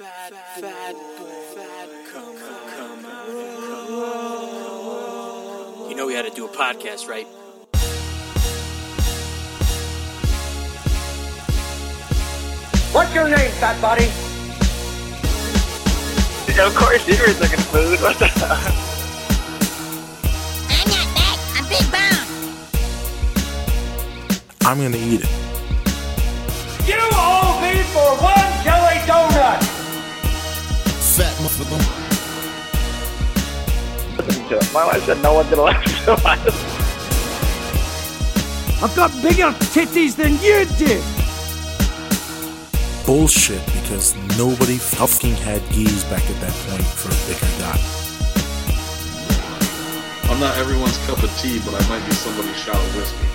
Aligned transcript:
Fat, 0.00 0.32
fat, 0.58 0.96
fat, 1.54 1.88
come, 2.10 2.34
come, 2.38 3.04
You 5.90 5.94
know 5.94 6.06
we 6.06 6.14
had 6.14 6.24
to 6.24 6.30
do 6.30 6.46
a 6.46 6.48
podcast, 6.48 7.06
right? 7.06 7.26
What's 12.94 13.14
your 13.14 13.28
name, 13.28 13.50
fat 13.60 13.78
body? 13.82 14.06
Of 16.58 16.74
course, 16.74 17.06
you 17.06 17.18
were 17.20 17.34
looking 17.38 17.60
food. 17.68 18.00
What 18.00 18.18
the 18.18 18.28
hell? 18.28 18.56
I'm 20.70 20.88
not 20.88 21.08
fat. 21.14 21.38
I'm 21.56 21.68
big 21.68 21.86
bone. 21.92 22.26
I'm 24.62 24.78
gonna 24.80 24.96
eat 24.96 25.20
it. 25.24 25.28
You 26.88 26.96
owe 27.12 27.60
me 27.60 27.82
for 27.92 28.16
one 28.24 28.49
Fat 31.64 31.80
motherfucker. 31.80 32.06
Listen 34.26 34.48
to 34.48 34.56
it. 34.56 34.72
My 34.72 34.86
wife 34.86 35.04
said 35.04 35.22
no 35.22 35.34
one's 35.34 35.50
gonna 35.50 35.62
listen 35.62 36.04
to 36.04 36.12
us. 36.12 36.80
I've 38.82 38.96
got 38.96 39.10
bigger 39.22 39.52
titties 39.72 40.16
than 40.16 40.38
you 40.40 40.64
do. 40.78 41.02
Bullshit 43.04 43.64
because 43.66 44.14
nobody 44.38 44.78
fucking 44.78 45.34
had 45.34 45.60
gis 45.70 46.04
back 46.04 46.22
at 46.30 46.40
that 46.40 46.52
point 46.68 46.84
for 46.84 47.08
a 47.08 47.16
bigger 47.28 47.50
guy. 47.58 47.78
I'm 50.30 50.40
not 50.40 50.56
everyone's 50.56 50.96
cup 51.06 51.22
of 51.22 51.30
tea, 51.38 51.60
but 51.64 51.74
I 51.74 51.88
might 51.88 52.06
be 52.06 52.12
somebody's 52.14 52.56
shot 52.56 52.76
of 52.76 52.96
whiskey. 52.96 53.26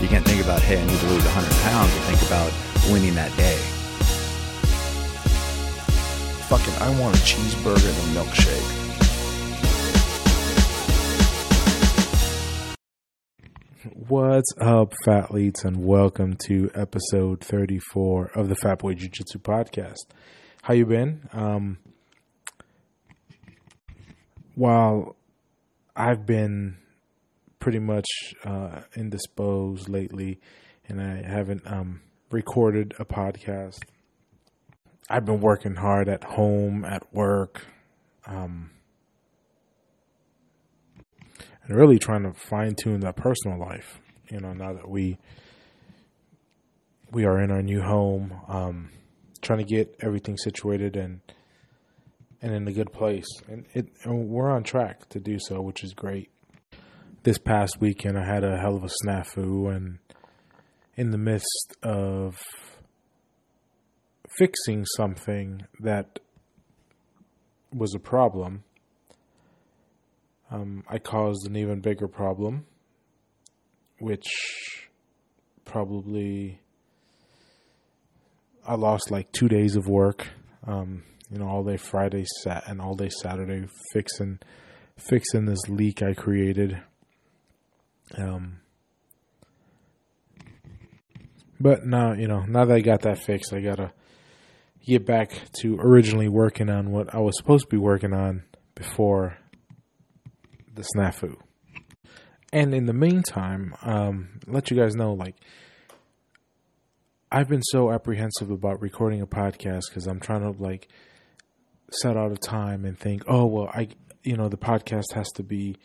You 0.00 0.08
can't 0.08 0.24
think 0.24 0.42
about, 0.42 0.62
hey, 0.62 0.80
I 0.80 0.84
need 0.86 0.98
to 0.98 1.06
lose 1.08 1.24
100 1.24 1.52
pounds 1.68 1.92
and 1.92 2.04
think 2.04 2.22
about 2.26 2.50
winning 2.90 3.14
that 3.16 3.36
day. 3.36 3.58
Fucking, 6.50 6.74
I 6.80 6.90
want 7.00 7.14
a 7.14 7.20
cheeseburger 7.20 7.88
and 7.88 7.96
a 8.08 8.20
milkshake. 8.20 8.80
What's 14.08 14.52
up, 14.60 14.92
fatleets, 15.06 15.64
and 15.64 15.84
welcome 15.84 16.34
to 16.48 16.68
episode 16.74 17.44
34 17.44 18.32
of 18.34 18.48
the 18.48 18.56
Fat 18.56 18.80
Boy 18.80 18.94
Jiu 18.94 19.08
Jitsu 19.08 19.38
podcast. 19.38 20.08
How 20.62 20.74
you 20.74 20.86
been? 20.86 21.28
Um, 21.32 21.78
while 24.56 25.14
I've 25.94 26.26
been 26.26 26.78
pretty 27.60 27.78
much 27.78 28.08
uh, 28.44 28.80
indisposed 28.96 29.88
lately, 29.88 30.40
and 30.88 31.00
I 31.00 31.22
haven't 31.22 31.62
um, 31.64 32.00
recorded 32.32 32.92
a 32.98 33.04
podcast. 33.04 33.84
I've 35.10 35.24
been 35.24 35.40
working 35.40 35.74
hard 35.74 36.08
at 36.08 36.22
home, 36.22 36.84
at 36.84 37.12
work, 37.12 37.66
um, 38.26 38.70
and 41.64 41.76
really 41.76 41.98
trying 41.98 42.22
to 42.22 42.32
fine 42.32 42.76
tune 42.76 43.00
that 43.00 43.16
personal 43.16 43.58
life. 43.58 44.00
You 44.30 44.38
know, 44.38 44.52
now 44.52 44.72
that 44.72 44.88
we 44.88 45.18
we 47.10 47.24
are 47.24 47.42
in 47.42 47.50
our 47.50 47.60
new 47.60 47.82
home, 47.82 48.40
um, 48.46 48.90
trying 49.42 49.58
to 49.58 49.64
get 49.64 49.96
everything 50.00 50.36
situated 50.36 50.96
and 50.96 51.20
and 52.40 52.54
in 52.54 52.68
a 52.68 52.72
good 52.72 52.92
place, 52.92 53.26
and 53.48 53.66
it 53.74 53.88
and 54.04 54.28
we're 54.28 54.48
on 54.48 54.62
track 54.62 55.08
to 55.08 55.18
do 55.18 55.38
so, 55.40 55.60
which 55.60 55.82
is 55.82 55.92
great. 55.92 56.30
This 57.24 57.36
past 57.36 57.80
weekend, 57.80 58.16
I 58.16 58.24
had 58.24 58.44
a 58.44 58.56
hell 58.58 58.76
of 58.76 58.84
a 58.84 58.90
snafu, 59.04 59.74
and 59.74 59.98
in 60.94 61.10
the 61.10 61.18
midst 61.18 61.76
of 61.82 62.40
fixing 64.40 64.86
something 64.96 65.66
that 65.80 66.18
was 67.74 67.94
a 67.94 67.98
problem, 67.98 68.64
um, 70.50 70.82
I 70.88 70.98
caused 70.98 71.46
an 71.46 71.56
even 71.56 71.80
bigger 71.80 72.08
problem, 72.08 72.64
which 73.98 74.24
probably 75.66 76.58
I 78.66 78.76
lost 78.76 79.10
like 79.10 79.30
two 79.30 79.46
days 79.46 79.76
of 79.76 79.86
work. 79.86 80.26
Um, 80.66 81.02
you 81.30 81.38
know, 81.38 81.46
all 81.46 81.62
day 81.62 81.76
Friday, 81.76 82.24
sat 82.42 82.64
and 82.66 82.80
all 82.80 82.94
day 82.94 83.10
Saturday 83.10 83.66
fixing 83.92 84.38
fixing 84.96 85.44
this 85.44 85.68
leak 85.68 86.02
I 86.02 86.14
created. 86.14 86.80
Um, 88.16 88.60
but 91.60 91.84
now, 91.84 92.14
you 92.14 92.26
know, 92.26 92.46
now 92.46 92.64
that 92.64 92.74
I 92.74 92.80
got 92.80 93.02
that 93.02 93.18
fixed, 93.18 93.52
I 93.52 93.60
gotta 93.60 93.92
get 94.86 95.06
back 95.06 95.32
to 95.60 95.78
originally 95.78 96.28
working 96.28 96.70
on 96.70 96.90
what 96.90 97.14
I 97.14 97.18
was 97.18 97.36
supposed 97.36 97.64
to 97.64 97.70
be 97.70 97.76
working 97.76 98.12
on 98.12 98.44
before 98.74 99.36
the 100.74 100.84
snafu. 100.94 101.36
And 102.52 102.74
in 102.74 102.86
the 102.86 102.92
meantime, 102.92 103.74
um, 103.82 104.40
let 104.46 104.70
you 104.70 104.76
guys 104.76 104.96
know, 104.96 105.12
like, 105.12 105.36
I've 107.30 107.48
been 107.48 107.62
so 107.62 107.92
apprehensive 107.92 108.50
about 108.50 108.80
recording 108.80 109.20
a 109.20 109.26
podcast 109.26 109.82
because 109.88 110.08
I'm 110.08 110.18
trying 110.18 110.42
to 110.42 110.60
like 110.60 110.88
set 111.92 112.16
out 112.16 112.32
a 112.32 112.36
time 112.36 112.84
and 112.84 112.98
think, 112.98 113.22
oh 113.28 113.46
well, 113.46 113.68
I, 113.72 113.88
you 114.24 114.36
know, 114.36 114.48
the 114.48 114.56
podcast 114.56 115.12
has 115.14 115.28
to 115.36 115.44
be 115.44 115.76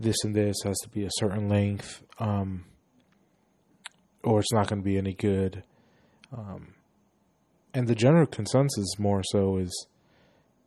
this 0.00 0.16
and 0.24 0.34
this 0.34 0.56
has 0.64 0.76
to 0.78 0.88
be 0.88 1.04
a 1.04 1.10
certain 1.12 1.48
length, 1.48 2.02
um, 2.18 2.64
or 4.24 4.40
it's 4.40 4.52
not 4.52 4.66
going 4.66 4.80
to 4.80 4.84
be 4.84 4.98
any 4.98 5.14
good. 5.14 5.62
Um, 6.36 6.74
and 7.74 7.86
the 7.88 7.94
general 7.94 8.26
consensus 8.26 8.98
more 8.98 9.22
so 9.24 9.56
is, 9.56 9.86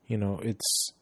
you 0.08 0.18
know, 0.18 0.40
it's 0.44 0.94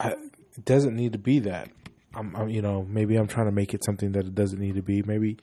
I, 0.00 0.10
it 0.10 0.64
doesn't 0.64 0.94
need 0.94 1.12
to 1.12 1.18
be 1.18 1.40
that. 1.40 1.70
I'm, 2.14 2.34
I'm, 2.36 2.48
you 2.48 2.62
know, 2.62 2.86
maybe 2.88 3.16
I'm 3.16 3.26
trying 3.26 3.46
to 3.46 3.52
make 3.52 3.74
it 3.74 3.84
something 3.84 4.12
that 4.12 4.26
it 4.26 4.34
doesn't 4.34 4.60
need 4.60 4.76
to 4.76 4.82
be. 4.82 5.02
Maybe 5.02 5.38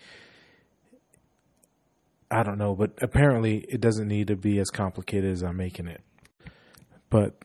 I 2.29 2.43
don't 2.43 2.57
know, 2.57 2.75
but 2.75 2.91
apparently 3.01 3.65
it 3.67 3.81
doesn't 3.81 4.07
need 4.07 4.27
to 4.27 4.35
be 4.35 4.59
as 4.59 4.69
complicated 4.69 5.31
as 5.31 5.43
I'm 5.43 5.57
making 5.57 5.87
it. 5.87 6.01
But 7.09 7.43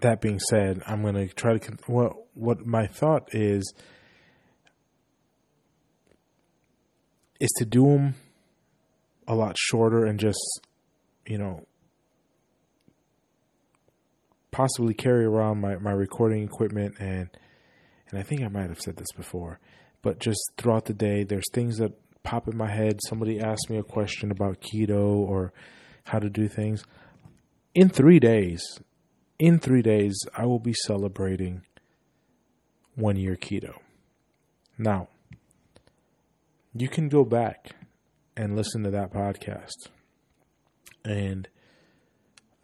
that 0.00 0.22
being 0.22 0.40
said, 0.40 0.82
I'm 0.86 1.02
going 1.02 1.14
to 1.14 1.28
try 1.28 1.58
to. 1.58 1.76
Well, 1.86 2.26
what 2.34 2.64
my 2.64 2.86
thought 2.86 3.28
is 3.34 3.74
is 7.40 7.50
to 7.58 7.64
do 7.64 7.84
them 7.84 8.14
a 9.28 9.34
lot 9.34 9.56
shorter 9.58 10.04
and 10.04 10.18
just, 10.18 10.38
you 11.26 11.38
know, 11.38 11.66
possibly 14.50 14.94
carry 14.94 15.24
around 15.24 15.60
my, 15.60 15.76
my 15.76 15.90
recording 15.90 16.42
equipment 16.42 16.94
and 16.98 17.28
and 18.08 18.20
I 18.20 18.22
think 18.22 18.42
I 18.42 18.48
might 18.48 18.68
have 18.68 18.80
said 18.80 18.96
this 18.96 19.10
before, 19.16 19.58
but 20.00 20.20
just 20.20 20.38
throughout 20.56 20.84
the 20.84 20.94
day 20.94 21.24
there's 21.24 21.50
things 21.52 21.78
that 21.78 21.92
pop 22.22 22.46
in 22.48 22.56
my 22.56 22.70
head. 22.70 23.00
Somebody 23.08 23.40
asks 23.40 23.68
me 23.68 23.78
a 23.78 23.82
question 23.82 24.30
about 24.30 24.60
keto 24.60 25.16
or 25.16 25.52
how 26.04 26.20
to 26.20 26.30
do 26.30 26.48
things. 26.48 26.84
In 27.74 27.88
3 27.88 28.20
days, 28.20 28.62
in 29.38 29.58
3 29.58 29.82
days 29.82 30.16
I 30.36 30.46
will 30.46 30.60
be 30.60 30.74
celebrating 30.86 31.62
1 32.94 33.16
year 33.16 33.36
keto. 33.36 33.74
Now, 34.78 35.08
you 36.80 36.88
can 36.88 37.08
go 37.08 37.24
back 37.24 37.70
and 38.36 38.56
listen 38.56 38.82
to 38.82 38.90
that 38.90 39.12
podcast 39.12 39.88
and 41.04 41.48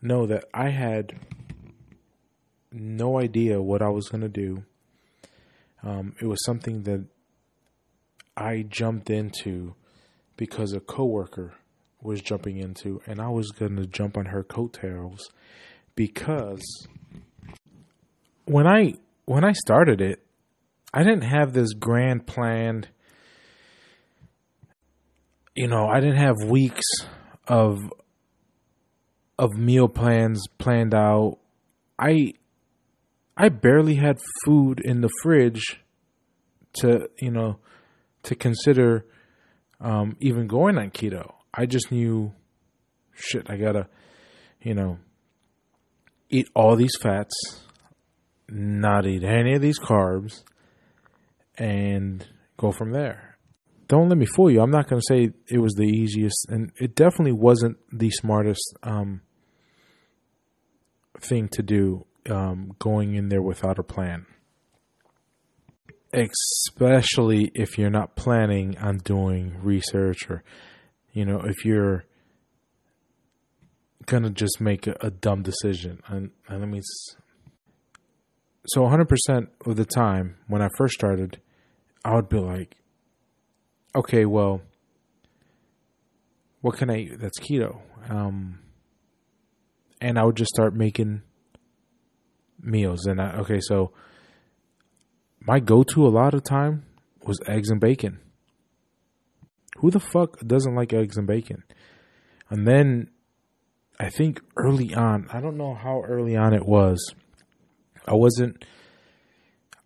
know 0.01 0.27
that 0.27 0.45
I 0.53 0.71
had 0.71 1.15
no 2.73 3.19
idea 3.19 3.63
what 3.63 3.83
I 3.83 3.89
was 3.89 4.09
going 4.09 4.23
to 4.23 4.29
do. 4.29 4.65
Um, 5.83 6.15
it 6.21 6.27
was 6.27 6.45
something 6.45 6.83
that 6.83 7.05
I 8.37 8.63
jumped 8.69 9.11
into 9.11 9.75
because 10.37 10.73
a 10.73 10.81
coworker 10.81 11.55
was 12.01 12.21
jumping 12.21 12.59
into, 12.59 13.01
and 13.07 13.21
I 13.21 13.29
was 13.29 13.51
going 13.51 13.77
to 13.77 13.87
jump 13.87 14.17
on 14.17 14.27
her 14.27 14.43
coattails 14.43 15.31
because 15.95 16.63
when 18.45 18.67
I 18.67 18.95
when 19.25 19.45
I 19.45 19.53
started 19.53 20.01
it, 20.01 20.25
I 20.93 21.05
didn't 21.05 21.25
have 21.25 21.53
this 21.53 21.73
grand 21.75 22.27
planned. 22.27 22.89
You 25.55 25.69
know, 25.69 25.87
I 25.87 26.01
didn't 26.01 26.17
have 26.17 26.37
weeks 26.47 26.85
of 27.47 27.79
of 29.39 29.53
meal 29.53 29.89
plans 29.89 30.43
planned 30.59 30.95
out. 30.95 31.39
I 31.99 32.33
I 33.37 33.49
barely 33.49 33.97
had 33.97 34.19
food 34.45 34.81
in 34.81 35.01
the 35.01 35.11
fridge 35.23 35.81
to, 36.75 37.09
you 37.19 37.31
know, 37.31 37.59
to 38.25 38.35
consider 38.35 39.05
um, 39.81 40.17
even 40.21 40.47
going 40.47 40.79
on 40.79 40.91
keto. 40.91 41.33
I 41.53 41.67
just 41.67 41.91
knew, 41.91 42.33
shit, 43.15 43.51
I 43.51 43.57
gotta, 43.57 43.89
you 44.63 44.75
know, 44.75 44.99
eat 46.31 46.49
all 46.55 46.77
these 46.77 46.97
fats, 47.01 47.35
not 48.49 49.07
eat 49.07 49.25
any 49.25 49.55
of 49.55 49.61
these 49.61 49.79
carbs, 49.79 50.45
and 51.59 52.27
go 52.57 52.71
from 52.71 52.93
there. 52.93 53.32
Don't 53.89 54.09
let 54.09 54.19
me 54.19 54.27
fool 54.27 54.51
you. 54.51 54.61
I'm 54.61 54.71
not 54.71 54.89
going 54.89 55.01
to 55.01 55.07
say 55.07 55.31
it 55.49 55.59
was 55.59 55.75
the 55.75 55.85
easiest, 55.85 56.47
and 56.49 56.73
it 56.79 56.95
definitely 56.95 57.33
wasn't 57.33 57.77
the 57.93 58.11
smartest 58.11 58.75
um, 58.83 59.23
thing 61.21 61.49
to 61.49 61.63
do 61.63 62.07
um, 62.31 62.73
going 62.79 63.15
in 63.15 63.29
there 63.29 63.43
without 63.43 63.79
a 63.79 63.83
plan. 63.83 64.27
Especially 66.13 67.51
if 67.55 67.79
you're 67.79 67.91
not 67.91 68.17
planning 68.17 68.77
on 68.79 68.99
doing 68.99 69.57
research 69.63 70.29
or, 70.29 70.45
you 71.13 71.25
know, 71.25 71.41
if 71.41 71.65
you're 71.65 72.05
going 74.07 74.23
to 74.23 74.31
just 74.31 74.61
make 74.61 74.87
a, 74.87 74.95
a 75.01 75.11
dumb 75.11 75.43
decision. 75.43 76.03
And, 76.07 76.31
and 76.49 76.61
let 76.61 76.69
me. 76.69 76.81
So 78.67 78.83
100% 78.83 79.49
of 79.67 79.77
the 79.77 79.85
time 79.85 80.37
when 80.47 80.63
I 80.63 80.69
first 80.77 80.95
started, 80.95 81.41
I 82.05 82.15
would 82.15 82.29
be 82.29 82.39
like, 82.39 82.77
okay, 83.95 84.25
well, 84.25 84.63
what 86.61 86.77
can 86.77 86.91
I 86.91 86.97
eat 86.99 87.21
that's 87.21 87.39
keto? 87.39 87.81
Um, 88.09 88.61
and 90.01 90.19
I 90.19 90.25
would 90.25 90.37
just 90.37 90.51
start 90.51 90.75
making 90.75 91.23
meals. 92.61 93.07
And 93.07 93.21
I, 93.21 93.37
okay, 93.39 93.61
so 93.61 93.93
my 95.41 95.61
go-to 95.61 96.07
a 96.07 96.09
lot 96.09 96.35
of 96.35 96.45
time 96.45 96.85
was 97.25 97.41
eggs 97.47 97.71
and 97.71 97.81
bacon. 97.81 98.21
Who 99.79 99.91
the 99.91 100.01
fuck 100.01 100.39
doesn't 100.41 100.75
like 100.75 100.93
eggs 100.93 101.17
and 101.17 101.27
bacon? 101.27 101.65
And 102.51 102.67
then 102.67 103.11
I 103.99 104.11
think 104.11 104.41
early 104.57 104.95
on, 104.95 105.29
I 105.33 105.41
don't 105.41 105.57
know 105.57 105.75
how 105.75 106.03
early 106.03 106.37
on 106.37 106.55
it 106.55 106.67
was. 106.67 107.15
I 108.07 108.15
wasn't. 108.15 108.65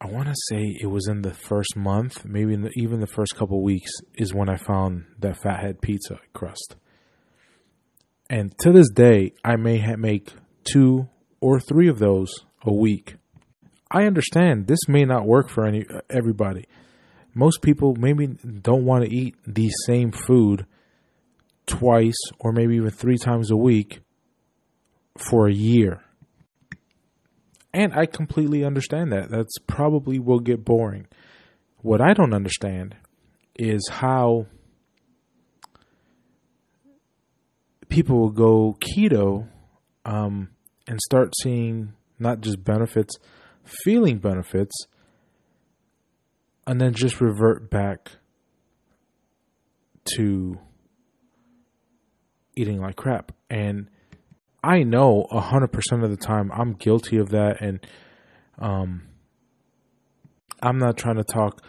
I 0.01 0.09
want 0.09 0.29
to 0.29 0.35
say 0.51 0.77
it 0.81 0.87
was 0.87 1.09
in 1.09 1.23
the 1.23 1.33
first 1.33 1.75
month, 1.75 2.25
maybe 2.25 2.55
the, 2.55 2.71
even 2.77 3.01
the 3.01 3.07
first 3.07 3.35
couple 3.35 3.63
weeks, 3.63 3.91
is 4.15 4.35
when 4.35 4.49
I 4.49 4.57
found 4.57 5.07
that 5.19 5.41
fathead 5.43 5.81
pizza 5.81 6.19
crust. 6.35 6.77
And 8.29 8.57
to 8.59 8.73
this 8.73 8.91
day, 8.91 9.33
I 9.43 9.57
may 9.57 9.79
ha- 9.79 9.97
make 9.97 10.35
two 10.65 11.09
or 11.41 11.61
three 11.61 11.89
of 11.89 11.99
those 11.99 12.29
a 12.63 12.73
week. 12.73 13.15
I 13.91 14.05
understand 14.05 14.67
this 14.67 14.89
may 14.89 15.05
not 15.05 15.27
work 15.27 15.49
for 15.49 15.65
any 15.65 15.87
everybody. 16.11 16.67
Most 17.35 17.63
people 17.63 17.95
maybe 17.99 18.27
don't 18.27 18.85
want 18.85 19.05
to 19.05 19.15
eat 19.15 19.37
the 19.47 19.71
same 19.87 20.11
food 20.11 20.67
twice 21.67 22.19
or 22.39 22.53
maybe 22.53 22.77
even 22.77 22.91
three 22.91 23.19
times 23.19 23.51
a 23.51 23.57
week 23.57 24.01
for 25.17 25.47
a 25.47 25.53
year. 25.53 26.03
And 27.77 27.93
I 27.93 28.07
completely 28.07 28.65
understand 28.65 29.13
that. 29.13 29.29
That's 29.31 29.59
probably 29.67 30.19
will 30.19 30.41
get 30.41 30.65
boring. 30.65 31.07
What 31.83 32.01
I 32.01 32.15
don't 32.15 32.33
understand 32.33 32.97
is 33.55 33.87
how 33.91 34.47
people 37.91 38.19
will 38.19 38.31
go 38.31 38.79
keto 38.81 39.49
um, 40.07 40.49
and 40.87 40.99
start 41.03 41.35
seeing 41.43 41.93
not 42.19 42.41
just 42.41 42.65
benefits, 42.65 43.19
feeling 43.85 44.21
benefits, 44.21 44.75
and 46.67 46.81
then 46.81 46.95
just 46.95 47.21
revert 47.21 47.69
back 47.69 48.13
to 50.17 50.59
eating 52.57 52.81
like 52.81 52.97
crap. 52.97 53.33
And 53.51 53.91
I 54.67 54.83
know 54.83 55.29
a 55.31 55.41
hundred 55.41 55.69
percent 55.69 56.03
of 56.03 56.11
the 56.11 56.17
time 56.17 56.51
I'm 56.53 56.73
guilty 56.73 57.19
of 57.19 57.29
that, 57.29 57.61
and 57.61 57.87
um, 58.59 59.03
I'm 60.61 60.79
not 60.79 60.97
trying 60.97 61.17
to 61.17 61.25
talk, 61.25 61.63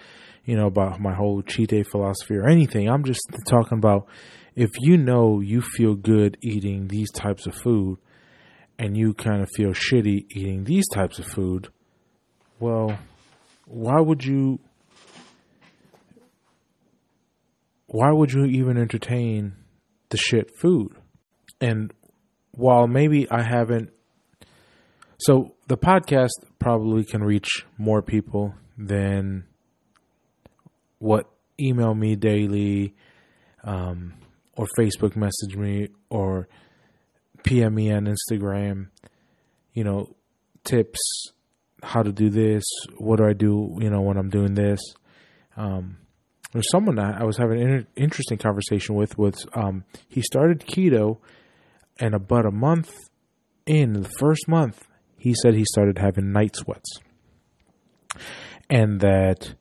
you 0.45 0.55
know, 0.55 0.65
about 0.65 0.99
my 0.99 1.13
whole 1.13 1.43
cheat 1.43 1.69
day 1.69 1.83
philosophy 1.83 2.35
or 2.35 2.47
anything. 2.47 2.89
I'm 2.89 3.03
just 3.03 3.21
talking 3.47 3.77
about 3.77 4.07
if 4.55 4.71
you 4.79 4.97
know 4.97 5.41
you 5.41 5.61
feel 5.61 5.93
good 5.93 6.37
eating 6.41 6.87
these 6.87 7.11
types 7.11 7.45
of 7.45 7.53
food, 7.53 7.99
and 8.79 8.97
you 8.97 9.13
kind 9.13 9.43
of 9.43 9.49
feel 9.55 9.73
shitty 9.73 10.25
eating 10.31 10.63
these 10.63 10.87
types 10.89 11.19
of 11.19 11.25
food. 11.25 11.67
Well, 12.59 12.97
why 13.65 14.01
would 14.01 14.25
you? 14.25 14.59
Why 17.85 18.11
would 18.11 18.31
you 18.33 18.45
even 18.45 18.75
entertain 18.75 19.53
the 20.09 20.17
shit 20.17 20.49
food? 20.59 20.95
And 21.61 21.93
while 22.57 22.87
maybe 22.87 23.29
I 23.29 23.43
haven't, 23.43 23.91
so 25.19 25.55
the 25.67 25.77
podcast 25.77 26.29
probably 26.59 27.05
can 27.05 27.23
reach 27.23 27.65
more 27.77 28.01
people 28.01 28.53
than 28.77 29.45
what 30.99 31.29
email 31.59 31.93
me 31.93 32.15
daily, 32.15 32.95
um, 33.63 34.13
or 34.53 34.65
Facebook 34.77 35.15
message 35.15 35.55
me, 35.55 35.89
or 36.09 36.47
PM 37.43 37.75
me 37.75 37.91
on 37.91 38.05
Instagram. 38.05 38.87
You 39.73 39.83
know, 39.83 40.15
tips, 40.63 40.99
how 41.83 42.01
to 42.01 42.11
do 42.11 42.29
this, 42.29 42.63
what 42.97 43.17
do 43.17 43.25
I 43.25 43.33
do, 43.33 43.77
you 43.79 43.89
know, 43.89 44.01
when 44.01 44.17
I'm 44.17 44.29
doing 44.29 44.55
this. 44.55 44.79
Um, 45.55 45.97
there's 46.53 46.69
someone 46.71 46.95
that 46.95 47.21
I 47.21 47.23
was 47.23 47.37
having 47.37 47.61
an 47.61 47.67
inter- 47.67 47.87
interesting 47.95 48.37
conversation 48.37 48.95
with. 48.95 49.17
Was 49.17 49.45
um, 49.53 49.83
he 50.07 50.21
started 50.21 50.61
keto, 50.61 51.19
and 51.99 52.13
about 52.13 52.45
a 52.45 52.51
month 52.51 52.93
in, 53.65 53.93
the 53.93 54.09
first 54.19 54.47
month, 54.47 54.87
he 55.17 55.33
said 55.41 55.53
he 55.53 55.65
started 55.65 55.97
having 55.97 56.31
night 56.31 56.55
sweats, 56.55 56.89
and 58.69 58.99
that 59.01 59.55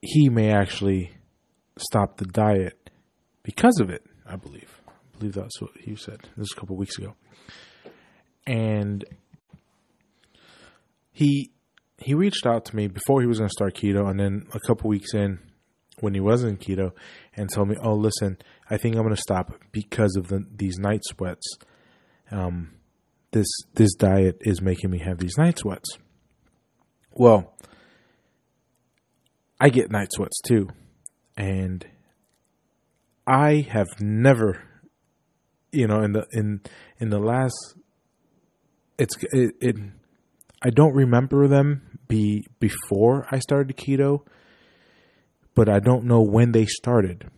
he 0.00 0.28
may 0.28 0.50
actually 0.50 1.12
stop 1.78 2.16
the 2.16 2.24
diet 2.24 2.90
because 3.42 3.78
of 3.80 3.90
it. 3.90 4.04
I 4.28 4.36
believe. 4.36 4.80
I 4.88 5.18
believe 5.18 5.34
that's 5.34 5.60
what 5.60 5.70
he 5.78 5.94
said. 5.96 6.20
This 6.36 6.38
was 6.38 6.52
a 6.56 6.60
couple 6.60 6.76
weeks 6.76 6.98
ago, 6.98 7.14
and 8.46 9.04
he 11.12 11.52
he 11.98 12.14
reached 12.14 12.46
out 12.46 12.64
to 12.66 12.76
me 12.76 12.88
before 12.88 13.20
he 13.20 13.26
was 13.26 13.38
going 13.38 13.48
to 13.48 13.52
start 13.52 13.74
keto, 13.74 14.08
and 14.08 14.20
then 14.20 14.46
a 14.52 14.60
couple 14.60 14.88
weeks 14.88 15.14
in, 15.14 15.38
when 16.00 16.14
he 16.14 16.20
was 16.20 16.44
in 16.44 16.56
keto, 16.56 16.92
and 17.34 17.50
told 17.52 17.68
me, 17.68 17.76
"Oh, 17.82 17.94
listen, 17.94 18.38
I 18.68 18.76
think 18.76 18.96
I'm 18.96 19.02
going 19.02 19.14
to 19.14 19.20
stop 19.20 19.52
because 19.72 20.16
of 20.16 20.28
the, 20.28 20.44
these 20.54 20.78
night 20.78 21.02
sweats. 21.04 21.46
Um, 22.30 22.72
this 23.30 23.46
this 23.74 23.94
diet 23.94 24.38
is 24.40 24.60
making 24.60 24.90
me 24.90 24.98
have 24.98 25.18
these 25.18 25.36
night 25.38 25.58
sweats." 25.58 25.88
Well, 27.12 27.54
I 29.60 29.68
get 29.68 29.90
night 29.90 30.12
sweats 30.12 30.40
too, 30.40 30.68
and 31.36 31.86
I 33.26 33.66
have 33.70 33.88
never, 34.00 34.62
you 35.72 35.86
know, 35.86 36.02
in 36.02 36.12
the 36.12 36.26
in 36.32 36.60
in 36.98 37.10
the 37.10 37.18
last, 37.18 37.54
it's 38.98 39.16
it, 39.32 39.54
it 39.60 39.76
I 40.62 40.70
don't 40.70 40.94
remember 40.94 41.48
them 41.48 41.98
be 42.08 42.46
before 42.60 43.26
I 43.30 43.38
started 43.38 43.76
keto, 43.76 44.20
but 45.54 45.68
I 45.68 45.80
don't 45.80 46.04
know 46.04 46.22
when 46.22 46.52
they 46.52 46.66
started. 46.66 47.30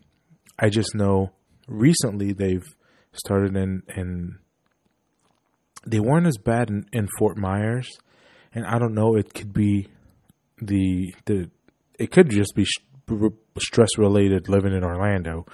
I 0.59 0.69
just 0.69 0.95
know 0.95 1.33
recently 1.67 2.33
they've 2.33 2.67
started 3.13 3.57
in 3.57 3.83
and 3.89 4.39
they 5.87 6.01
weren't 6.01 6.27
as 6.27 6.39
bad 6.39 6.71
in, 6.71 6.87
in 6.93 7.09
Fort 7.19 7.37
Myers, 7.37 7.89
and 8.53 8.67
I 8.67 8.79
don't 8.79 8.95
know. 8.95 9.17
It 9.17 9.33
could 9.33 9.53
be 9.53 9.89
the 10.61 11.15
the 11.27 11.51
it 11.99 12.11
could 12.11 12.31
just 12.31 12.55
be 12.55 12.67
stress 13.59 13.97
related 13.97 14.49
living 14.49 14.75
in 14.75 14.85
Orlando 14.85 15.47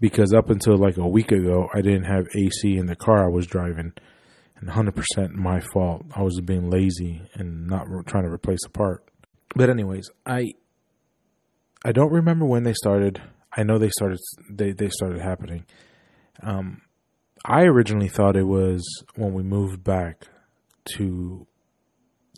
because 0.00 0.32
up 0.32 0.50
until 0.50 0.76
like 0.76 0.96
a 0.96 1.06
week 1.06 1.30
ago 1.30 1.68
I 1.74 1.80
didn't 1.80 2.04
have 2.04 2.26
AC 2.34 2.76
in 2.76 2.86
the 2.86 2.96
car 2.96 3.24
I 3.24 3.32
was 3.32 3.46
driving 3.46 3.92
and 4.58 4.70
100% 4.70 5.32
my 5.32 5.60
fault. 5.60 6.04
I 6.14 6.22
was 6.22 6.40
being 6.40 6.70
lazy 6.70 7.22
and 7.34 7.66
not 7.66 7.88
re- 7.88 8.02
trying 8.06 8.24
to 8.24 8.30
replace 8.30 8.60
a 8.66 8.70
part. 8.70 9.04
But 9.54 9.70
anyways, 9.70 10.10
I 10.24 10.52
I 11.84 11.92
don't 11.92 12.12
remember 12.12 12.46
when 12.46 12.64
they 12.64 12.72
started. 12.72 13.20
I 13.56 13.62
know 13.62 13.78
they 13.78 13.90
started 13.90 14.18
they 14.50 14.72
they 14.72 14.88
started 14.90 15.20
happening. 15.20 15.64
Um 16.42 16.82
I 17.44 17.62
originally 17.62 18.08
thought 18.08 18.36
it 18.36 18.46
was 18.46 18.84
when 19.14 19.32
we 19.32 19.42
moved 19.42 19.82
back 19.84 20.26
to 20.96 21.46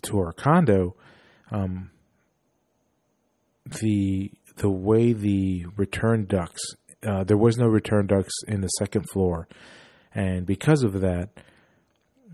to 0.03 0.17
our 0.17 0.31
condo 0.31 0.95
um 1.51 1.91
the 3.81 4.31
the 4.57 4.69
way 4.69 5.13
the 5.13 5.65
return 5.75 6.25
ducts 6.25 6.75
uh, 7.05 7.23
there 7.23 7.37
was 7.37 7.57
no 7.57 7.67
return 7.67 8.07
ducts 8.07 8.43
in 8.47 8.61
the 8.61 8.67
second 8.67 9.09
floor 9.09 9.47
and 10.13 10.45
because 10.45 10.83
of 10.83 11.01
that 11.01 11.29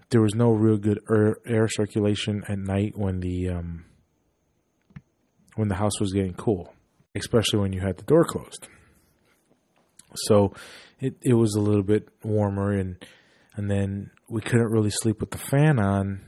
there 0.09 0.21
was 0.21 0.35
no 0.35 0.51
real 0.51 0.77
good 0.77 0.99
air, 1.09 1.37
air 1.45 1.67
circulation 1.67 2.43
at 2.47 2.59
night 2.59 2.93
when 2.95 3.19
the 3.19 3.49
um, 3.49 3.85
when 5.55 5.67
the 5.67 5.75
house 5.75 5.99
was 5.99 6.13
getting 6.13 6.33
cool, 6.33 6.73
especially 7.15 7.59
when 7.59 7.73
you 7.73 7.81
had 7.81 7.97
the 7.97 8.03
door 8.03 8.25
closed. 8.25 8.67
So 10.27 10.53
it 10.99 11.15
it 11.21 11.33
was 11.33 11.55
a 11.55 11.61
little 11.61 11.83
bit 11.83 12.09
warmer 12.23 12.71
and 12.71 12.97
and 13.55 13.69
then 13.69 14.11
we 14.29 14.41
couldn't 14.41 14.71
really 14.71 14.89
sleep 14.89 15.19
with 15.19 15.31
the 15.31 15.37
fan 15.37 15.79
on 15.79 16.21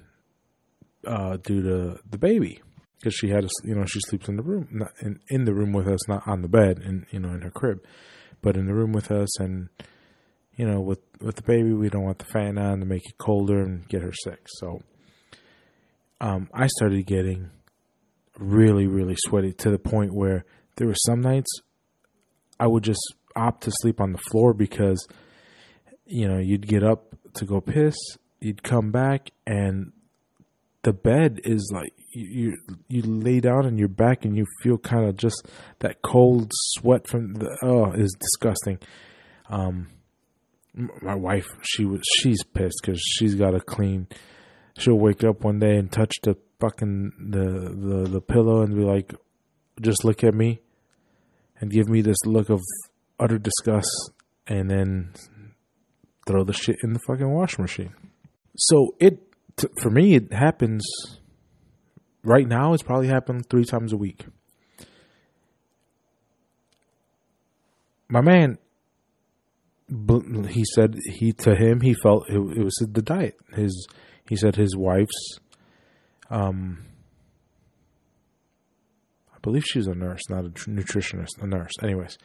uh, 1.06 1.38
due 1.38 1.62
to 1.62 2.00
the 2.10 2.18
baby. 2.18 2.62
because 3.00 3.16
she 3.16 3.30
had, 3.30 3.44
a, 3.44 3.48
you 3.64 3.76
know, 3.76 3.86
she 3.86 4.00
sleeps 4.02 4.28
in 4.28 4.38
the 4.38 4.44
room, 4.44 4.68
not 4.72 4.92
in, 5.02 5.20
in 5.30 5.46
the 5.46 5.54
room 5.54 5.72
with 5.72 5.88
us, 5.88 6.08
not 6.08 6.28
on 6.28 6.42
the 6.42 6.48
bed, 6.48 6.80
and 6.84 7.06
you 7.12 7.20
know, 7.20 7.30
in 7.30 7.42
her 7.42 7.52
crib, 7.52 7.80
but 8.42 8.56
in 8.58 8.66
the 8.66 8.74
room 8.74 8.92
with 8.92 9.12
us, 9.12 9.40
and 9.40 9.70
you 10.56 10.68
know, 10.68 10.82
with 10.82 11.00
with 11.22 11.36
the 11.36 11.44
baby, 11.44 11.74
we 11.74 11.90
don't 11.90 12.04
want 12.04 12.20
the 12.20 12.26
fan 12.26 12.58
on 12.58 12.80
to 12.80 12.86
make 12.86 13.06
it 13.06 13.18
colder 13.18 13.62
and 13.62 13.88
get 13.88 14.02
her 14.02 14.14
sick. 14.14 14.40
So, 14.48 14.82
um, 16.22 16.50
I 16.54 16.68
started 16.68 17.06
getting 17.06 17.52
really, 18.38 18.88
really 18.88 19.16
sweaty 19.18 19.54
to 19.54 19.70
the 19.70 19.80
point 19.80 20.14
where 20.14 20.46
there 20.76 20.88
were 20.88 20.96
some 21.06 21.22
nights 21.22 21.50
I 22.60 22.68
would 22.68 22.84
just 22.84 23.16
opt 23.38 23.64
to 23.64 23.72
sleep 23.82 24.02
on 24.02 24.12
the 24.12 24.18
floor 24.18 24.54
because, 24.54 25.08
you 26.06 26.28
know, 26.28 26.40
you'd 26.40 26.68
get 26.68 26.84
up 26.84 27.16
to 27.36 27.46
go 27.46 27.62
piss, 27.62 27.96
you'd 28.40 28.64
come 28.64 28.92
back, 28.92 29.30
and 29.46 29.92
the 30.84 30.94
bed 30.94 31.42
is 31.44 31.70
like 31.74 31.94
you 32.14 32.58
you, 32.88 33.02
lay 33.02 33.40
down 33.40 33.66
on 33.66 33.78
your 33.78 33.88
back 33.90 34.26
and 34.26 34.36
you 34.36 34.46
feel 34.64 34.78
kind 34.78 35.06
of 35.08 35.18
just 35.18 35.48
that 35.80 36.02
cold 36.02 36.52
sweat 36.54 37.08
from 37.08 37.34
the 37.34 37.58
oh 37.62 37.92
is 37.92 38.16
disgusting. 38.20 38.80
Um, 39.50 39.88
my 41.02 41.16
wife 41.16 41.48
she 41.64 41.86
was 41.86 42.02
she's 42.20 42.44
pissed 42.44 42.80
because 42.82 43.02
she's 43.02 43.36
got 43.36 43.52
to 43.52 43.60
clean. 43.60 44.08
She'll 44.78 45.00
wake 45.00 45.24
up 45.24 45.44
one 45.44 45.60
day 45.60 45.76
and 45.76 45.92
touch 45.92 46.14
the 46.24 46.38
fucking 46.60 47.12
the, 47.30 47.40
the 47.40 48.10
the 48.10 48.22
pillow 48.22 48.62
and 48.62 48.76
be 48.76 48.84
like, 48.84 49.14
just 49.82 50.06
look 50.06 50.24
at 50.24 50.34
me, 50.34 50.62
and 51.60 51.72
give 51.72 51.90
me 51.90 52.02
this 52.02 52.26
look 52.26 52.50
of 52.50 52.62
utter 53.20 53.38
disgust, 53.38 54.12
and 54.48 54.70
then 54.70 55.14
throw 56.28 56.44
the 56.44 56.54
shit 56.54 56.78
in 56.84 56.94
the 56.94 57.00
fucking 57.08 57.30
wash 57.30 57.58
machine. 57.58 57.94
So 58.58 58.96
it 59.00 59.20
t- 59.56 59.68
for 59.82 59.90
me 59.90 60.16
it 60.16 60.34
happens 60.34 60.86
right 62.24 62.48
now. 62.48 62.74
It's 62.74 62.84
probably 62.84 63.08
happened 63.08 63.50
three 63.50 63.66
times 63.66 63.94
a 63.94 63.98
week. 63.98 64.26
My 68.10 68.22
man 68.22 68.58
he 70.50 70.64
said 70.76 70.96
he 71.06 71.32
to 71.32 71.56
him 71.56 71.80
he 71.80 71.94
felt 71.94 72.30
it, 72.30 72.36
it 72.36 72.64
was 72.64 72.76
the 72.80 73.02
diet. 73.02 73.38
His 73.54 73.88
he 74.28 74.36
said 74.36 74.56
his 74.56 74.76
wife's 74.76 75.40
um 76.30 76.86
I 79.34 79.40
believe 79.42 79.64
she's 79.66 79.88
a 79.88 79.94
nurse, 79.94 80.22
not 80.30 80.46
a 80.46 80.50
tr- 80.50 80.72
nutritionist, 80.72 81.42
a 81.42 81.48
nurse. 81.48 81.72
Anyways, 81.82 82.18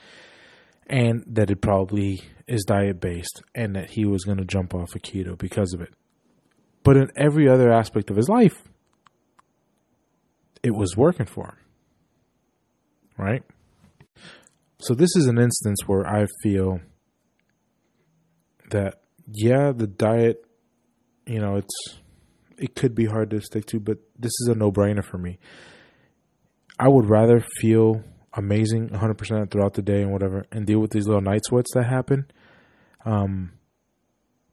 and 0.92 1.24
that 1.26 1.50
it 1.50 1.62
probably 1.62 2.20
is 2.46 2.64
diet 2.64 3.00
based, 3.00 3.42
and 3.54 3.74
that 3.74 3.90
he 3.90 4.04
was 4.04 4.24
going 4.24 4.36
to 4.36 4.44
jump 4.44 4.74
off 4.74 4.94
of 4.94 5.00
keto 5.00 5.36
because 5.36 5.72
of 5.72 5.80
it. 5.80 5.94
But 6.84 6.98
in 6.98 7.10
every 7.16 7.48
other 7.48 7.72
aspect 7.72 8.10
of 8.10 8.16
his 8.16 8.28
life, 8.28 8.62
it 10.62 10.72
was 10.72 10.94
working 10.94 11.24
for 11.24 11.46
him. 11.46 11.56
Right? 13.16 13.42
So, 14.80 14.94
this 14.94 15.16
is 15.16 15.26
an 15.26 15.38
instance 15.38 15.78
where 15.86 16.06
I 16.06 16.26
feel 16.42 16.80
that, 18.70 19.00
yeah, 19.32 19.72
the 19.72 19.86
diet, 19.86 20.44
you 21.26 21.38
know, 21.38 21.56
it's, 21.56 21.98
it 22.58 22.74
could 22.74 22.94
be 22.94 23.06
hard 23.06 23.30
to 23.30 23.40
stick 23.40 23.64
to, 23.66 23.80
but 23.80 23.98
this 24.18 24.32
is 24.42 24.48
a 24.48 24.54
no 24.54 24.70
brainer 24.70 25.04
for 25.04 25.18
me. 25.18 25.38
I 26.78 26.88
would 26.88 27.08
rather 27.08 27.42
feel 27.60 28.02
amazing 28.34 28.88
100% 28.90 29.50
throughout 29.50 29.74
the 29.74 29.82
day 29.82 30.02
and 30.02 30.12
whatever 30.12 30.44
and 30.50 30.66
deal 30.66 30.80
with 30.80 30.90
these 30.90 31.06
little 31.06 31.22
night 31.22 31.42
sweats 31.44 31.72
that 31.74 31.84
happen. 31.84 32.26
Um, 33.04 33.52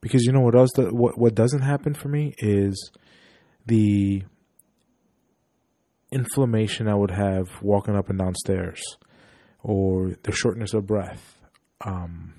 because 0.01 0.24
you 0.24 0.31
know 0.31 0.41
what 0.41 0.55
else 0.55 0.71
that 0.75 0.93
what 0.93 1.17
what 1.19 1.36
doesn't 1.36 1.62
happen 1.62 1.93
for 1.93 2.07
me 2.07 2.33
is 2.38 2.91
the 3.65 4.24
inflammation 6.12 6.88
I 6.88 6.95
would 6.95 7.12
have 7.12 7.50
walking 7.62 7.95
up 7.95 8.09
and 8.09 8.17
down 8.17 8.33
stairs 8.36 8.81
or 9.62 10.15
the 10.24 10.31
shortness 10.31 10.74
of 10.74 10.88
breath 10.88 11.38
um, 11.86 12.33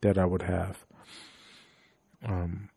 that 0.00 0.18
I 0.18 0.24
would 0.24 0.42
have. 0.42 0.78
Um, 2.24 2.68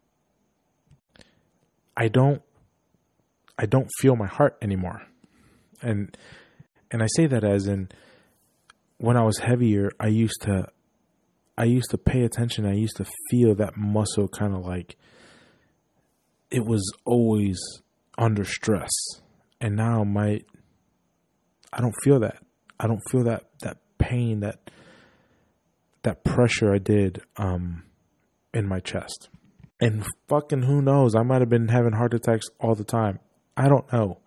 I 1.95 2.07
don't 2.07 2.41
I 3.57 3.65
don't 3.65 3.89
feel 3.99 4.15
my 4.15 4.27
heart 4.27 4.57
anymore. 4.61 5.03
And 5.81 6.17
and 6.93 7.01
I 7.01 7.07
say 7.15 7.25
that 7.25 7.43
as 7.43 7.67
in 7.67 7.89
when 8.97 9.17
I 9.17 9.23
was 9.23 9.39
heavier, 9.39 9.91
I 9.99 10.07
used 10.07 10.43
to 10.43 10.67
I 11.57 11.65
used 11.65 11.89
to 11.89 11.97
pay 11.97 12.23
attention. 12.23 12.65
I 12.65 12.75
used 12.75 12.97
to 12.97 13.05
feel 13.29 13.55
that 13.55 13.75
muscle 13.75 14.27
kind 14.27 14.55
of 14.55 14.63
like 14.63 14.95
it 16.51 16.65
was 16.65 16.93
always 17.03 17.59
under 18.17 18.45
stress. 18.45 18.91
And 19.59 19.75
now 19.75 20.03
my 20.03 20.41
I 21.73 21.81
don't 21.81 21.95
feel 22.03 22.19
that. 22.19 22.37
I 22.79 22.85
don't 22.85 23.01
feel 23.11 23.23
that 23.23 23.45
that 23.61 23.77
pain 23.97 24.41
that 24.41 24.69
that 26.03 26.23
pressure 26.23 26.73
I 26.73 26.77
did 26.77 27.21
um 27.37 27.83
in 28.53 28.67
my 28.67 28.79
chest. 28.79 29.29
And 29.81 30.05
fucking 30.29 30.61
who 30.61 30.81
knows? 30.83 31.15
I 31.15 31.23
might 31.23 31.41
have 31.41 31.49
been 31.49 31.69
having 31.69 31.93
heart 31.93 32.13
attacks 32.13 32.45
all 32.59 32.75
the 32.75 32.83
time. 32.83 33.19
I 33.57 33.67
don't 33.67 33.91
know. 33.91 34.19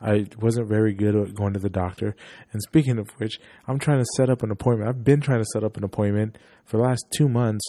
I 0.00 0.26
wasn't 0.40 0.68
very 0.68 0.94
good 0.94 1.16
at 1.16 1.34
going 1.34 1.54
to 1.54 1.58
the 1.58 1.68
doctor. 1.68 2.14
And 2.52 2.62
speaking 2.62 2.98
of 2.98 3.10
which, 3.18 3.38
I'm 3.66 3.78
trying 3.78 3.98
to 3.98 4.06
set 4.16 4.30
up 4.30 4.42
an 4.42 4.50
appointment. 4.50 4.88
I've 4.88 5.04
been 5.04 5.20
trying 5.20 5.40
to 5.40 5.48
set 5.52 5.64
up 5.64 5.76
an 5.76 5.84
appointment 5.84 6.38
for 6.64 6.76
the 6.76 6.84
last 6.84 7.04
two 7.16 7.28
months. 7.28 7.64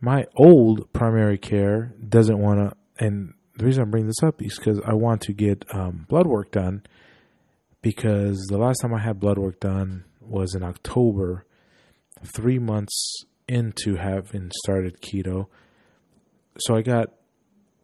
My 0.00 0.26
old 0.36 0.92
primary 0.92 1.38
care 1.38 1.94
doesn't 2.08 2.38
want 2.38 2.60
to, 2.60 3.04
and 3.04 3.34
the 3.56 3.64
reason 3.64 3.82
I'm 3.82 3.90
bringing 3.90 4.06
this 4.06 4.22
up 4.22 4.40
is 4.40 4.56
because 4.56 4.80
I 4.86 4.94
want 4.94 5.22
to 5.22 5.32
get 5.32 5.64
um, 5.74 6.06
blood 6.08 6.26
work 6.26 6.52
done. 6.52 6.82
Because 7.80 8.46
the 8.48 8.58
last 8.58 8.78
time 8.80 8.92
I 8.92 9.00
had 9.00 9.20
blood 9.20 9.38
work 9.38 9.60
done 9.60 10.04
was 10.20 10.54
in 10.54 10.62
October, 10.62 11.44
three 12.24 12.58
months 12.58 13.24
into 13.46 13.96
having 13.96 14.50
started 14.62 15.00
keto. 15.00 15.46
So 16.58 16.74
I 16.76 16.82
got, 16.82 17.10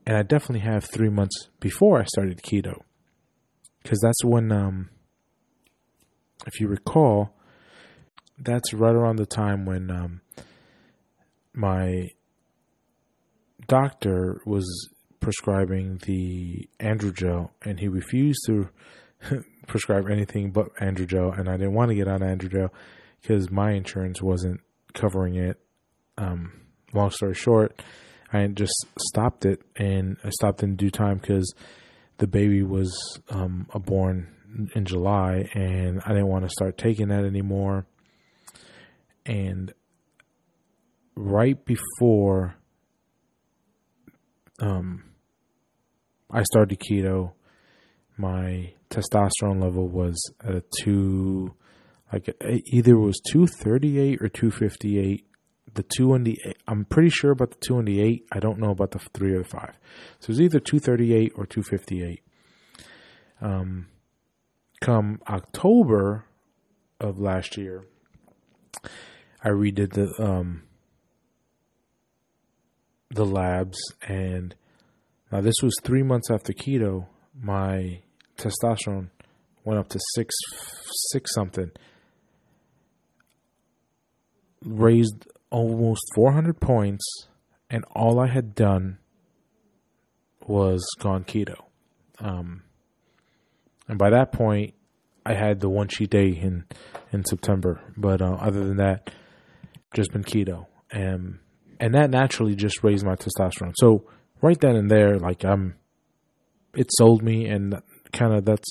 and 0.05 0.17
I 0.17 0.23
definitely 0.23 0.69
have 0.69 0.85
three 0.85 1.09
months 1.09 1.49
before 1.61 2.01
I 2.01 2.05
started 2.05 2.43
keto 2.43 2.83
because 3.85 4.01
that's 4.01 4.25
when, 4.25 4.51
um, 4.51 4.89
if 6.47 6.59
you 6.59 6.67
recall, 6.67 7.37
that's 8.39 8.73
right 8.73 8.95
around 8.95 9.17
the 9.17 9.27
time 9.27 9.67
when 9.67 9.91
um, 9.91 10.21
my 11.53 12.09
doctor 13.69 14.41
was 14.45 14.67
prescribing 15.21 15.99
the 16.07 16.69
androgel, 16.81 17.51
and 17.63 17.79
he 17.79 17.87
refused 17.87 18.41
to 18.47 18.69
prescribe 19.67 20.09
anything 20.11 20.51
but 20.51 20.75
androgel, 20.77 21.39
and 21.39 21.49
I 21.49 21.57
didn't 21.57 21.75
want 21.75 21.91
to 21.91 21.95
get 21.95 22.09
on 22.09 22.21
androgel 22.21 22.71
because 23.21 23.51
my 23.51 23.73
insurance 23.73 24.21
wasn't 24.21 24.61
covering 24.95 25.35
it. 25.35 25.59
Um, 26.17 26.53
long 26.93 27.11
story 27.11 27.35
short, 27.35 27.83
I 28.33 28.47
just 28.47 28.75
stopped 28.99 29.45
it, 29.45 29.61
and 29.77 30.17
I 30.25 30.31
stopped 30.31 30.63
in 30.63 30.77
due 30.77 30.91
time 30.91 31.19
because 31.19 31.55
the 32.19 32.27
baby 32.27 32.63
was 32.63 33.19
um, 33.31 33.67
born 33.75 34.29
in 34.75 34.85
July, 34.85 35.49
and 35.55 36.01
I 36.05 36.11
didn't 36.11 36.29
want 36.29 36.45
to 36.45 36.51
start 36.51 36.79
taking 36.79 37.09
that 37.09 37.25
anymore. 37.25 37.87
And 39.27 39.73
right 41.17 41.59
before 41.65 42.57
um, 44.61 45.05
I 46.31 46.43
started 46.45 46.79
keto, 46.79 47.33
my 48.17 48.75
testosterone 48.91 49.61
level 49.61 49.89
was 49.89 50.15
at 50.45 50.55
a 50.55 50.63
two, 50.83 51.55
like 52.13 52.29
either 52.73 52.97
was 52.97 53.21
two 53.29 53.47
thirty 53.47 53.99
eight 53.99 54.23
or 54.23 54.29
two 54.29 54.51
fifty 54.51 54.99
eight. 55.01 55.27
The 55.75 55.83
two 55.83 56.15
and 56.15 56.25
the 56.25 56.39
eight. 56.47 56.59
I'm 56.69 56.85
pretty 56.85 57.11
sure 57.11 57.33
about 57.33 57.51
the 57.51 57.59
two 57.61 57.79
and 57.79 57.89
the 57.89 58.01
eight. 58.01 58.27
I 58.31 58.39
don't 58.39 58.59
know 58.59 58.71
about 58.71 58.93
the 58.93 59.01
three 59.13 59.35
or 59.35 59.39
the 59.39 59.49
five. 59.49 59.75
So 60.21 60.27
it 60.27 60.29
was 60.29 60.41
either 60.41 60.61
two 60.61 60.79
thirty 60.79 61.13
eight 61.13 61.33
or 61.35 61.47
two 61.47 61.63
fifty 61.63 62.03
eight. 62.03 62.23
Um, 63.41 63.89
come 64.81 65.21
October 65.29 66.27
of 67.01 67.19
last 67.19 67.57
year, 67.57 67.85
I 69.43 69.49
redid 69.49 69.95
the 69.95 70.15
um 70.23 70.63
the 73.11 73.25
labs, 73.27 73.79
and 74.07 74.55
now 75.33 75.41
this 75.41 75.57
was 75.63 75.75
three 75.83 76.03
months 76.03 76.31
after 76.31 76.53
keto. 76.53 77.07
My 77.41 78.01
testosterone 78.39 79.11
went 79.65 79.81
up 79.81 79.89
to 79.89 79.99
six 80.15 80.35
six 81.11 81.35
something, 81.35 81.73
raised 84.65 85.27
almost 85.55 86.03
400 86.17 86.61
points, 86.61 87.05
and 87.71 87.85
all 87.93 88.19
I 88.19 88.27
had 88.27 88.57
done 88.57 88.99
was 90.49 90.85
gone 90.99 91.23
keto. 91.23 91.55
Um, 92.19 92.65
and 93.87 93.97
by 93.97 94.11
that 94.11 94.33
point, 94.33 94.75
I 95.25 95.35
had 95.35 95.61
the 95.61 95.69
one 95.69 95.87
cheat 95.87 96.11
day 96.11 96.29
in 96.29 96.65
in 97.13 97.25
September. 97.25 97.81
But 97.97 98.21
uh, 98.21 98.37
other 98.41 98.65
than 98.65 98.79
that, 98.79 99.11
just 99.95 100.13
been 100.13 100.25
keto, 100.25 100.67
and 100.91 101.39
and 101.79 101.95
that 101.95 102.11
naturally 102.11 102.57
just 102.57 102.83
raised 102.83 103.07
my 103.07 103.15
testosterone. 103.15 103.75
So 103.77 104.09
right 104.43 104.61
then 104.61 104.75
and 104.75 104.91
there, 104.91 105.19
like 105.19 105.45
I'm, 105.45 105.77
it 106.75 106.89
sold 106.99 107.23
me, 107.23 107.47
and 107.47 107.81
kind 108.13 108.35
of 108.35 108.45
that's 108.45 108.69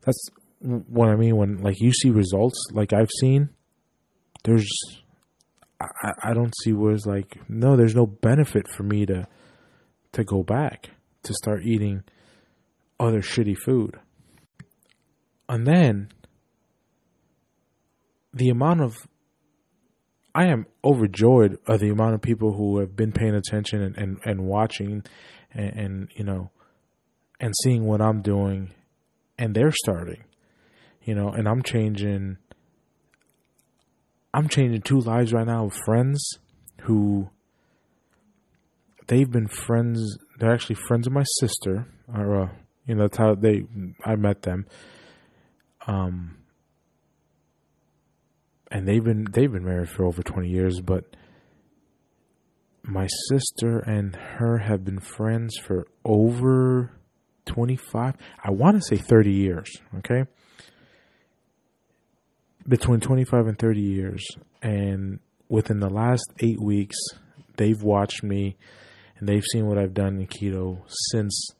That's 0.00 0.28
what 0.60 1.08
I 1.08 1.16
mean 1.16 1.36
when 1.36 1.58
like 1.58 1.76
you 1.78 1.92
see 1.92 2.10
results 2.10 2.58
like 2.72 2.94
I've 2.94 3.10
seen. 3.20 3.50
There's, 4.44 4.70
I, 5.80 6.12
I 6.30 6.34
don't 6.34 6.54
see 6.62 6.72
where 6.72 6.92
it's 6.92 7.06
like 7.06 7.38
no, 7.48 7.76
there's 7.76 7.94
no 7.94 8.06
benefit 8.06 8.68
for 8.68 8.82
me 8.82 9.06
to 9.06 9.26
to 10.12 10.24
go 10.24 10.42
back 10.42 10.90
to 11.22 11.34
start 11.34 11.64
eating 11.64 12.04
other 12.98 13.20
shitty 13.20 13.56
food. 13.58 13.98
And 15.48 15.66
then 15.66 16.08
the 18.32 18.48
amount 18.48 18.80
of 18.80 19.06
I 20.34 20.46
am 20.46 20.66
overjoyed 20.84 21.58
of 21.66 21.80
the 21.80 21.88
amount 21.88 22.14
of 22.14 22.20
people 22.20 22.52
who 22.52 22.78
have 22.80 22.94
been 22.94 23.12
paying 23.12 23.34
attention 23.34 23.80
and, 23.80 23.96
and, 23.96 24.18
and 24.24 24.46
watching 24.46 25.02
and, 25.52 25.78
and 25.78 26.08
you 26.14 26.24
know 26.24 26.50
and 27.40 27.54
seeing 27.62 27.84
what 27.84 28.00
I'm 28.00 28.22
doing 28.22 28.72
and 29.38 29.54
they're 29.54 29.72
starting. 29.72 30.24
You 31.02 31.14
know, 31.14 31.28
and 31.28 31.48
I'm 31.48 31.62
changing 31.62 32.38
I'm 34.36 34.48
changing 34.50 34.82
two 34.82 35.00
lives 35.00 35.32
right 35.32 35.46
now 35.46 35.64
with 35.64 35.80
friends 35.86 36.38
who 36.82 37.30
they've 39.06 39.30
been 39.30 39.48
friends 39.48 40.18
they're 40.38 40.52
actually 40.52 40.76
friends 40.86 41.06
of 41.06 41.14
my 41.14 41.24
sister 41.40 41.86
or 42.14 42.42
uh, 42.42 42.48
you 42.84 42.94
know 42.94 43.04
that's 43.04 43.16
how 43.16 43.34
they 43.34 43.62
I 44.04 44.16
met 44.16 44.42
them. 44.42 44.66
Um 45.86 46.36
and 48.70 48.86
they've 48.86 49.02
been 49.02 49.26
they've 49.32 49.50
been 49.50 49.64
married 49.64 49.88
for 49.88 50.04
over 50.04 50.22
20 50.22 50.50
years 50.50 50.82
but 50.82 51.16
my 52.82 53.06
sister 53.30 53.78
and 53.78 54.16
her 54.16 54.58
have 54.58 54.84
been 54.84 55.00
friends 55.00 55.56
for 55.56 55.86
over 56.04 56.90
25 57.46 58.16
I 58.44 58.50
want 58.50 58.76
to 58.76 58.82
say 58.82 59.02
30 59.02 59.32
years 59.32 59.70
okay 59.96 60.24
between 62.68 63.00
25 63.00 63.46
and 63.46 63.58
30 63.58 63.80
years 63.80 64.26
and 64.62 65.20
within 65.48 65.80
the 65.80 65.90
last 65.90 66.24
8 66.40 66.60
weeks 66.60 66.96
they've 67.56 67.82
watched 67.82 68.22
me 68.22 68.56
and 69.18 69.28
they've 69.28 69.44
seen 69.52 69.66
what 69.66 69.78
I've 69.78 69.94
done 69.94 70.18
in 70.18 70.26
keto 70.26 70.82
since 71.10 71.50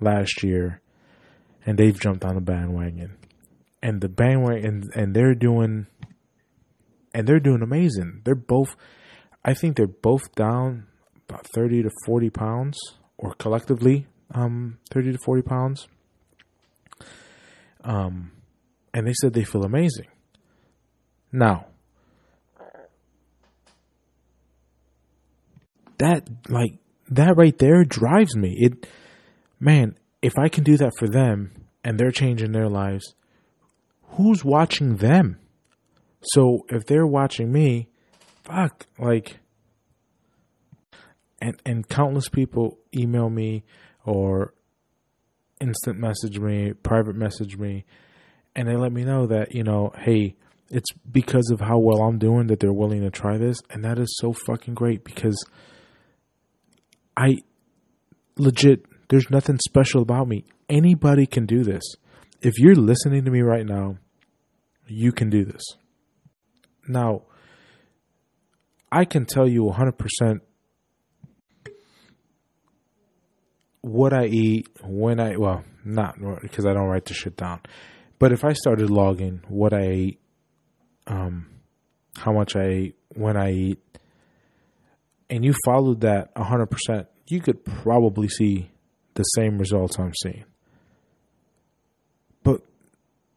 last 0.00 0.42
year 0.42 0.80
and 1.64 1.78
they've 1.78 1.98
jumped 1.98 2.24
on 2.24 2.34
the 2.34 2.40
bandwagon 2.40 3.16
and 3.82 4.00
the 4.00 4.08
bandwagon 4.08 4.64
and, 4.64 4.84
and 4.94 5.14
they're 5.14 5.34
doing 5.34 5.86
and 7.16 7.26
they're 7.26 7.40
doing 7.40 7.62
amazing. 7.62 8.20
They're 8.24 8.34
both, 8.34 8.76
I 9.42 9.54
think 9.54 9.76
they're 9.76 9.86
both 9.86 10.34
down 10.34 10.86
about 11.26 11.46
30 11.46 11.84
to 11.84 11.90
40 12.04 12.28
pounds 12.28 12.76
or 13.16 13.32
collectively, 13.32 14.06
um, 14.34 14.76
30 14.90 15.12
to 15.12 15.18
40 15.24 15.40
pounds. 15.40 15.88
Um, 17.82 18.32
and 18.92 19.06
they 19.06 19.14
said 19.14 19.32
they 19.32 19.44
feel 19.44 19.64
amazing. 19.64 20.08
Now, 21.32 21.66
that, 25.98 26.28
like, 26.48 26.78
that 27.08 27.36
right 27.36 27.56
there 27.58 27.84
drives 27.84 28.36
me. 28.36 28.56
It, 28.58 28.86
man, 29.60 29.96
if 30.22 30.38
I 30.38 30.48
can 30.48 30.64
do 30.64 30.76
that 30.76 30.92
for 30.98 31.08
them 31.08 31.52
and 31.84 31.98
they're 31.98 32.10
changing 32.10 32.52
their 32.52 32.68
lives, 32.68 33.14
who's 34.10 34.44
watching 34.44 34.96
them? 34.96 35.38
So 36.22 36.66
if 36.68 36.86
they're 36.86 37.06
watching 37.06 37.52
me, 37.52 37.88
fuck, 38.44 38.86
like, 38.98 39.38
and 41.40 41.60
and 41.64 41.88
countless 41.88 42.28
people 42.28 42.78
email 42.96 43.28
me 43.28 43.64
or 44.04 44.54
instant 45.60 45.98
message 45.98 46.38
me, 46.38 46.72
private 46.72 47.14
message 47.14 47.56
me, 47.56 47.84
and 48.54 48.66
they 48.68 48.76
let 48.76 48.92
me 48.92 49.04
know 49.04 49.26
that 49.26 49.54
you 49.54 49.62
know, 49.62 49.92
hey, 49.98 50.36
it's 50.70 50.90
because 51.10 51.50
of 51.50 51.60
how 51.60 51.78
well 51.78 52.02
I'm 52.02 52.18
doing 52.18 52.48
that 52.48 52.60
they're 52.60 52.72
willing 52.72 53.02
to 53.02 53.10
try 53.10 53.38
this, 53.38 53.58
and 53.70 53.84
that 53.84 53.98
is 53.98 54.16
so 54.20 54.32
fucking 54.32 54.74
great 54.74 55.04
because 55.04 55.44
I 57.16 57.36
legit, 58.36 58.84
there's 59.08 59.30
nothing 59.30 59.58
special 59.66 60.02
about 60.02 60.28
me. 60.28 60.44
Anybody 60.68 61.26
can 61.26 61.46
do 61.46 61.62
this. 61.62 61.82
If 62.42 62.58
you're 62.58 62.74
listening 62.74 63.24
to 63.24 63.30
me 63.30 63.40
right 63.40 63.64
now, 63.64 63.98
you 64.86 65.12
can 65.12 65.30
do 65.30 65.44
this. 65.44 65.62
Now, 66.88 67.22
I 68.92 69.04
can 69.04 69.24
tell 69.26 69.48
you 69.48 69.64
100% 69.64 70.40
what 73.80 74.12
I 74.12 74.26
eat, 74.26 74.68
when 74.82 75.20
I, 75.20 75.36
well, 75.36 75.64
not 75.84 76.16
because 76.42 76.66
I 76.66 76.72
don't 76.72 76.88
write 76.88 77.04
the 77.04 77.14
shit 77.14 77.36
down. 77.36 77.60
But 78.18 78.32
if 78.32 78.44
I 78.44 78.52
started 78.52 78.90
logging 78.90 79.42
what 79.48 79.72
I 79.72 79.90
eat, 79.90 80.20
um, 81.06 81.46
how 82.16 82.32
much 82.32 82.56
I 82.56 82.68
eat, 82.70 82.96
when 83.14 83.36
I 83.36 83.52
eat, 83.52 83.98
and 85.28 85.44
you 85.44 85.54
followed 85.64 86.00
that 86.02 86.34
100%, 86.34 87.06
you 87.26 87.40
could 87.40 87.64
probably 87.64 88.28
see 88.28 88.70
the 89.14 89.22
same 89.22 89.58
results 89.58 89.98
I'm 89.98 90.14
seeing. 90.22 90.44
But 92.42 92.62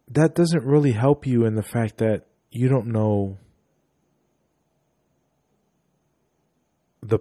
that 0.08 0.34
doesn't 0.34 0.64
really 0.64 0.92
help 0.92 1.26
you 1.26 1.44
in 1.44 1.56
the 1.56 1.62
fact 1.62 1.98
that 1.98 2.26
you 2.50 2.68
don't 2.68 2.86
know 2.86 3.38
the 7.02 7.18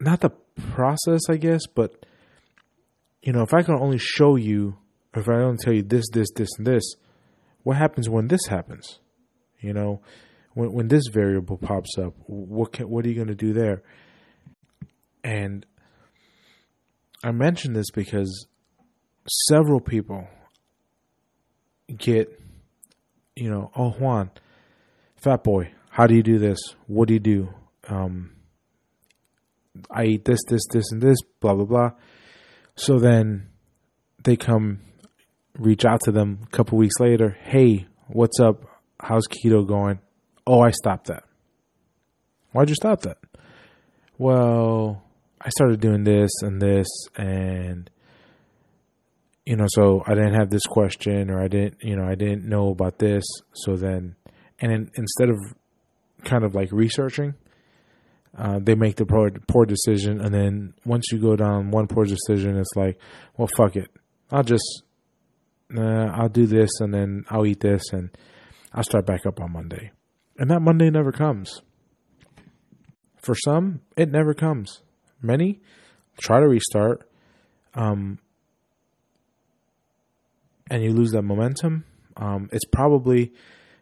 not 0.00 0.20
the 0.20 0.30
process, 0.72 1.22
I 1.28 1.36
guess, 1.36 1.66
but 1.66 2.06
you 3.22 3.32
know, 3.32 3.42
if 3.42 3.52
I 3.52 3.62
can 3.62 3.74
only 3.74 3.98
show 3.98 4.36
you, 4.36 4.78
if 5.14 5.28
I 5.28 5.34
only 5.34 5.58
tell 5.60 5.72
you 5.72 5.82
this, 5.82 6.06
this, 6.12 6.28
this, 6.34 6.48
and 6.56 6.66
this, 6.66 6.94
what 7.68 7.76
happens 7.76 8.08
when 8.08 8.28
this 8.28 8.46
happens? 8.46 8.98
You 9.60 9.74
know, 9.74 10.00
when 10.54 10.72
when 10.72 10.88
this 10.88 11.02
variable 11.12 11.58
pops 11.58 11.98
up, 11.98 12.14
what 12.24 12.72
can, 12.72 12.88
what 12.88 13.04
are 13.04 13.08
you 13.10 13.14
going 13.14 13.28
to 13.28 13.34
do 13.34 13.52
there? 13.52 13.82
And 15.22 15.66
I 17.22 17.30
mention 17.30 17.74
this 17.74 17.90
because 17.90 18.46
several 19.50 19.80
people 19.80 20.26
get, 21.94 22.40
you 23.36 23.50
know, 23.50 23.70
oh 23.76 23.90
Juan, 23.90 24.30
fat 25.16 25.44
boy, 25.44 25.70
how 25.90 26.06
do 26.06 26.14
you 26.14 26.22
do 26.22 26.38
this? 26.38 26.58
What 26.86 27.08
do 27.08 27.12
you 27.12 27.20
do? 27.20 27.50
Um, 27.86 28.30
I 29.90 30.04
eat 30.04 30.24
this, 30.24 30.40
this, 30.48 30.62
this, 30.72 30.90
and 30.90 31.02
this, 31.02 31.18
blah 31.38 31.52
blah 31.52 31.66
blah. 31.66 31.90
So 32.76 32.98
then 32.98 33.50
they 34.24 34.36
come, 34.36 34.80
reach 35.58 35.84
out 35.84 36.00
to 36.04 36.12
them 36.12 36.40
a 36.44 36.56
couple 36.56 36.78
weeks 36.78 37.00
later. 37.00 37.36
Hey, 37.42 37.86
what's 38.06 38.40
up? 38.40 38.62
How's 39.00 39.26
keto 39.26 39.66
going? 39.66 40.00
Oh, 40.46 40.60
I 40.60 40.70
stopped 40.70 41.08
that. 41.08 41.24
Why'd 42.52 42.68
you 42.68 42.74
stop 42.74 43.02
that? 43.02 43.18
Well, 44.16 45.02
I 45.40 45.50
started 45.50 45.80
doing 45.80 46.04
this 46.04 46.30
and 46.42 46.60
this 46.60 46.88
and 47.16 47.90
you 49.48 49.56
know, 49.56 49.66
so 49.68 50.02
I 50.06 50.14
didn't 50.14 50.34
have 50.34 50.50
this 50.50 50.66
question 50.66 51.30
or 51.30 51.42
I 51.42 51.48
didn't, 51.48 51.76
you 51.80 51.96
know, 51.96 52.04
I 52.04 52.16
didn't 52.16 52.44
know 52.44 52.68
about 52.68 52.98
this. 52.98 53.24
So 53.54 53.76
then, 53.76 54.14
and 54.60 54.70
in, 54.70 54.90
instead 54.94 55.30
of 55.30 55.38
kind 56.22 56.44
of 56.44 56.54
like 56.54 56.70
researching, 56.70 57.32
uh, 58.36 58.58
they 58.62 58.74
make 58.74 58.96
the 58.96 59.06
poor, 59.06 59.30
poor 59.30 59.64
decision. 59.64 60.20
And 60.20 60.34
then 60.34 60.74
once 60.84 61.06
you 61.10 61.18
go 61.18 61.34
down 61.34 61.70
one 61.70 61.86
poor 61.86 62.04
decision, 62.04 62.58
it's 62.58 62.76
like, 62.76 62.98
well, 63.38 63.48
fuck 63.56 63.76
it. 63.76 63.90
I'll 64.30 64.42
just, 64.42 64.82
uh, 65.76 66.10
I'll 66.14 66.28
do 66.28 66.46
this 66.46 66.70
and 66.80 66.92
then 66.92 67.24
I'll 67.30 67.46
eat 67.46 67.60
this 67.60 67.92
and 67.92 68.10
I'll 68.72 68.84
start 68.84 69.06
back 69.06 69.26
up 69.26 69.40
on 69.40 69.52
Monday. 69.52 69.92
And 70.38 70.50
that 70.50 70.60
Monday 70.60 70.90
never 70.90 71.12
comes. 71.12 71.62
For 73.16 73.34
some, 73.34 73.80
it 73.96 74.10
never 74.10 74.34
comes. 74.34 74.82
Many 75.20 75.60
try 76.20 76.40
to 76.40 76.46
restart. 76.46 77.08
Um, 77.74 78.18
and 80.70 80.82
you 80.82 80.92
lose 80.92 81.12
that 81.12 81.22
momentum, 81.22 81.84
um, 82.16 82.48
it's 82.52 82.64
probably 82.64 83.32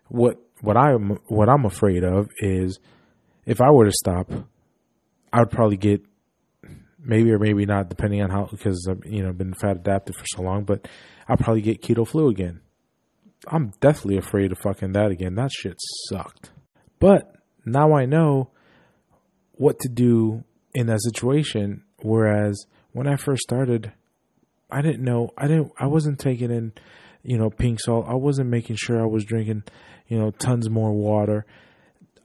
what 0.08 0.36
what 0.60 0.76
I'm 0.76 1.18
what 1.26 1.48
I'm 1.48 1.64
afraid 1.64 2.04
of 2.04 2.28
is 2.38 2.78
if 3.44 3.60
I 3.60 3.70
were 3.70 3.86
to 3.86 3.92
stop, 3.92 4.30
I 5.32 5.40
would 5.40 5.50
probably 5.50 5.76
get 5.76 6.02
maybe 7.06 7.30
or 7.30 7.38
maybe 7.38 7.64
not 7.64 7.88
depending 7.88 8.22
on 8.22 8.30
how 8.30 8.48
because 8.50 8.86
I've 8.90 9.00
you 9.06 9.22
know 9.22 9.32
been 9.32 9.54
fat 9.54 9.76
adapted 9.76 10.16
for 10.16 10.24
so 10.26 10.42
long, 10.42 10.64
but 10.64 10.88
I'll 11.28 11.36
probably 11.36 11.62
get 11.62 11.82
keto 11.82 12.06
flu 12.06 12.28
again. 12.28 12.60
I'm 13.48 13.72
definitely 13.80 14.18
afraid 14.18 14.52
of 14.52 14.58
fucking 14.58 14.92
that 14.92 15.10
again. 15.10 15.34
That 15.36 15.52
shit 15.52 15.76
sucked. 16.08 16.50
But 16.98 17.36
now 17.64 17.94
I 17.94 18.06
know 18.06 18.50
what 19.52 19.78
to 19.80 19.88
do 19.88 20.44
in 20.74 20.86
that 20.86 21.02
situation. 21.02 21.84
Whereas 22.02 22.66
when 22.92 23.06
I 23.06 23.16
first 23.16 23.42
started, 23.42 23.92
I 24.70 24.82
didn't 24.82 25.04
know. 25.04 25.30
I 25.38 25.46
didn't. 25.46 25.72
I 25.78 25.86
wasn't 25.86 26.18
taking 26.18 26.50
in, 26.50 26.72
you 27.22 27.38
know, 27.38 27.50
pink 27.50 27.80
salt. 27.80 28.06
I 28.08 28.14
wasn't 28.14 28.50
making 28.50 28.76
sure 28.76 29.00
I 29.00 29.06
was 29.06 29.24
drinking, 29.24 29.64
you 30.08 30.18
know, 30.18 30.30
tons 30.30 30.68
more 30.68 30.92
water. 30.92 31.46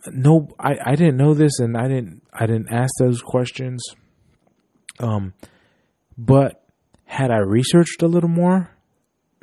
No, 0.08 0.48
I, 0.60 0.78
I 0.84 0.96
didn't 0.96 1.18
know 1.18 1.36
this, 1.36 1.60
and 1.60 1.78
I 1.78 1.88
didn't. 1.88 2.24
I 2.34 2.48
didn't 2.48 2.72
ask 2.72 2.92
those 3.00 3.22
questions. 3.22 3.84
Um, 5.02 5.34
but 6.18 6.64
had 7.06 7.32
I 7.32 7.38
researched 7.38 8.02
a 8.02 8.08
little 8.08 8.30
more, 8.30 8.70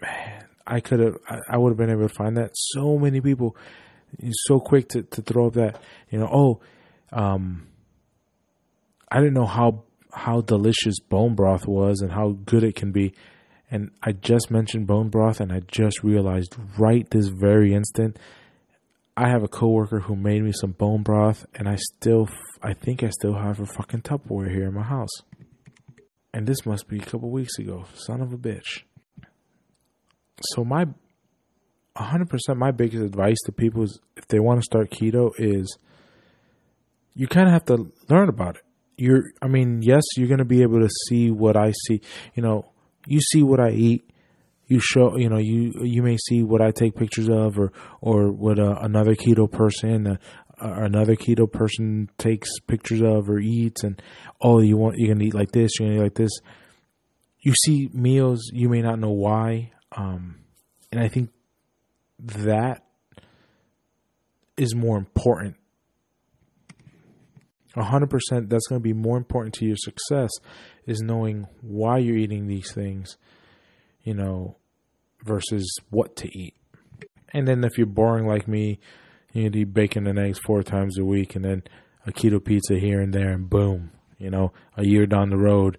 man, 0.00 0.44
I 0.66 0.80
could 0.80 1.00
have, 1.00 1.16
I, 1.28 1.38
I 1.50 1.58
would 1.58 1.70
have 1.70 1.78
been 1.78 1.90
able 1.90 2.08
to 2.08 2.14
find 2.14 2.36
that. 2.36 2.50
So 2.54 2.98
many 2.98 3.20
people, 3.20 3.56
so 4.46 4.60
quick 4.60 4.88
to, 4.90 5.02
to 5.02 5.22
throw 5.22 5.48
up 5.48 5.54
that, 5.54 5.80
you 6.10 6.18
know, 6.18 6.28
oh, 6.32 6.60
um, 7.12 7.66
I 9.10 9.18
didn't 9.18 9.34
know 9.34 9.46
how 9.46 9.84
how 10.12 10.40
delicious 10.40 10.98
bone 11.00 11.34
broth 11.34 11.66
was 11.66 12.00
and 12.00 12.10
how 12.10 12.36
good 12.44 12.64
it 12.64 12.74
can 12.74 12.92
be. 12.92 13.14
And 13.70 13.90
I 14.02 14.12
just 14.12 14.50
mentioned 14.50 14.86
bone 14.86 15.10
broth, 15.10 15.40
and 15.40 15.52
I 15.52 15.60
just 15.60 16.02
realized 16.02 16.56
right 16.78 17.08
this 17.10 17.28
very 17.28 17.74
instant, 17.74 18.18
I 19.16 19.28
have 19.28 19.42
a 19.42 19.48
coworker 19.48 20.00
who 20.00 20.16
made 20.16 20.42
me 20.42 20.52
some 20.52 20.72
bone 20.72 21.02
broth, 21.02 21.44
and 21.54 21.68
I 21.68 21.76
still, 21.76 22.28
I 22.62 22.72
think 22.72 23.02
I 23.02 23.10
still 23.10 23.34
have 23.34 23.60
a 23.60 23.66
fucking 23.66 24.02
Tupperware 24.02 24.50
here 24.50 24.68
in 24.68 24.74
my 24.74 24.84
house. 24.84 25.10
And 26.38 26.46
this 26.46 26.64
must 26.64 26.86
be 26.86 26.98
a 26.98 27.04
couple 27.04 27.30
weeks 27.30 27.58
ago. 27.58 27.86
Son 27.94 28.20
of 28.20 28.32
a 28.32 28.38
bitch. 28.38 28.84
So 30.40 30.64
my, 30.64 30.84
hundred 31.96 32.30
percent, 32.30 32.60
my 32.60 32.70
biggest 32.70 33.02
advice 33.02 33.38
to 33.46 33.50
people 33.50 33.82
is 33.82 33.98
if 34.16 34.28
they 34.28 34.38
want 34.38 34.60
to 34.60 34.62
start 34.62 34.88
keto 34.88 35.32
is, 35.36 35.76
you 37.16 37.26
kind 37.26 37.48
of 37.48 37.54
have 37.54 37.64
to 37.64 37.90
learn 38.08 38.28
about 38.28 38.54
it. 38.54 38.62
You're, 38.96 39.24
I 39.42 39.48
mean, 39.48 39.82
yes, 39.82 40.04
you're 40.16 40.28
going 40.28 40.38
to 40.38 40.44
be 40.44 40.62
able 40.62 40.78
to 40.78 40.88
see 41.08 41.32
what 41.32 41.56
I 41.56 41.72
see. 41.86 42.02
You 42.36 42.44
know, 42.44 42.70
you 43.04 43.18
see 43.20 43.42
what 43.42 43.58
I 43.58 43.70
eat. 43.70 44.08
You 44.68 44.78
show, 44.78 45.16
you 45.16 45.28
know, 45.28 45.38
you 45.38 45.72
you 45.82 46.04
may 46.04 46.18
see 46.18 46.44
what 46.44 46.62
I 46.62 46.70
take 46.70 46.94
pictures 46.94 47.28
of, 47.28 47.58
or 47.58 47.72
or 48.00 48.30
what 48.30 48.60
uh, 48.60 48.76
another 48.80 49.16
keto 49.16 49.50
person, 49.50 50.06
uh, 50.06 50.16
another 50.60 51.16
keto 51.16 51.50
person 51.50 52.10
takes 52.18 52.58
pictures 52.60 53.02
of 53.02 53.28
or 53.28 53.38
eats, 53.38 53.84
and 53.84 54.00
oh, 54.40 54.60
you 54.60 54.76
want 54.76 54.96
you're 54.98 55.14
gonna 55.14 55.24
eat 55.24 55.34
like 55.34 55.52
this, 55.52 55.72
you're 55.78 55.88
gonna 55.88 56.00
eat 56.00 56.04
like 56.04 56.14
this. 56.14 56.32
You 57.40 57.54
see 57.64 57.88
meals, 57.92 58.50
you 58.52 58.68
may 58.68 58.82
not 58.82 58.98
know 58.98 59.12
why, 59.12 59.72
um, 59.92 60.36
and 60.90 61.00
I 61.00 61.08
think 61.08 61.30
that 62.20 62.84
is 64.58 64.74
more 64.74 64.98
important. 64.98 65.56
hundred 67.76 68.10
percent, 68.10 68.50
that's 68.50 68.66
going 68.66 68.80
to 68.80 68.84
be 68.84 68.92
more 68.92 69.16
important 69.16 69.54
to 69.54 69.64
your 69.64 69.76
success 69.76 70.30
is 70.84 71.00
knowing 71.00 71.46
why 71.60 71.98
you're 71.98 72.16
eating 72.16 72.48
these 72.48 72.72
things, 72.72 73.16
you 74.02 74.14
know, 74.14 74.56
versus 75.24 75.72
what 75.90 76.16
to 76.16 76.28
eat. 76.36 76.54
And 77.32 77.46
then 77.46 77.62
if 77.62 77.78
you're 77.78 77.86
boring 77.86 78.26
like 78.26 78.48
me, 78.48 78.80
you 79.32 79.50
eat 79.52 79.74
bacon 79.74 80.06
and 80.06 80.18
eggs 80.18 80.38
four 80.38 80.62
times 80.62 80.98
a 80.98 81.04
week 81.04 81.36
and 81.36 81.44
then 81.44 81.62
a 82.06 82.12
keto 82.12 82.42
pizza 82.42 82.78
here 82.78 83.00
and 83.00 83.12
there 83.12 83.30
and 83.30 83.48
boom, 83.48 83.90
you 84.18 84.30
know, 84.30 84.52
a 84.76 84.84
year 84.84 85.06
down 85.06 85.30
the 85.30 85.36
road, 85.36 85.78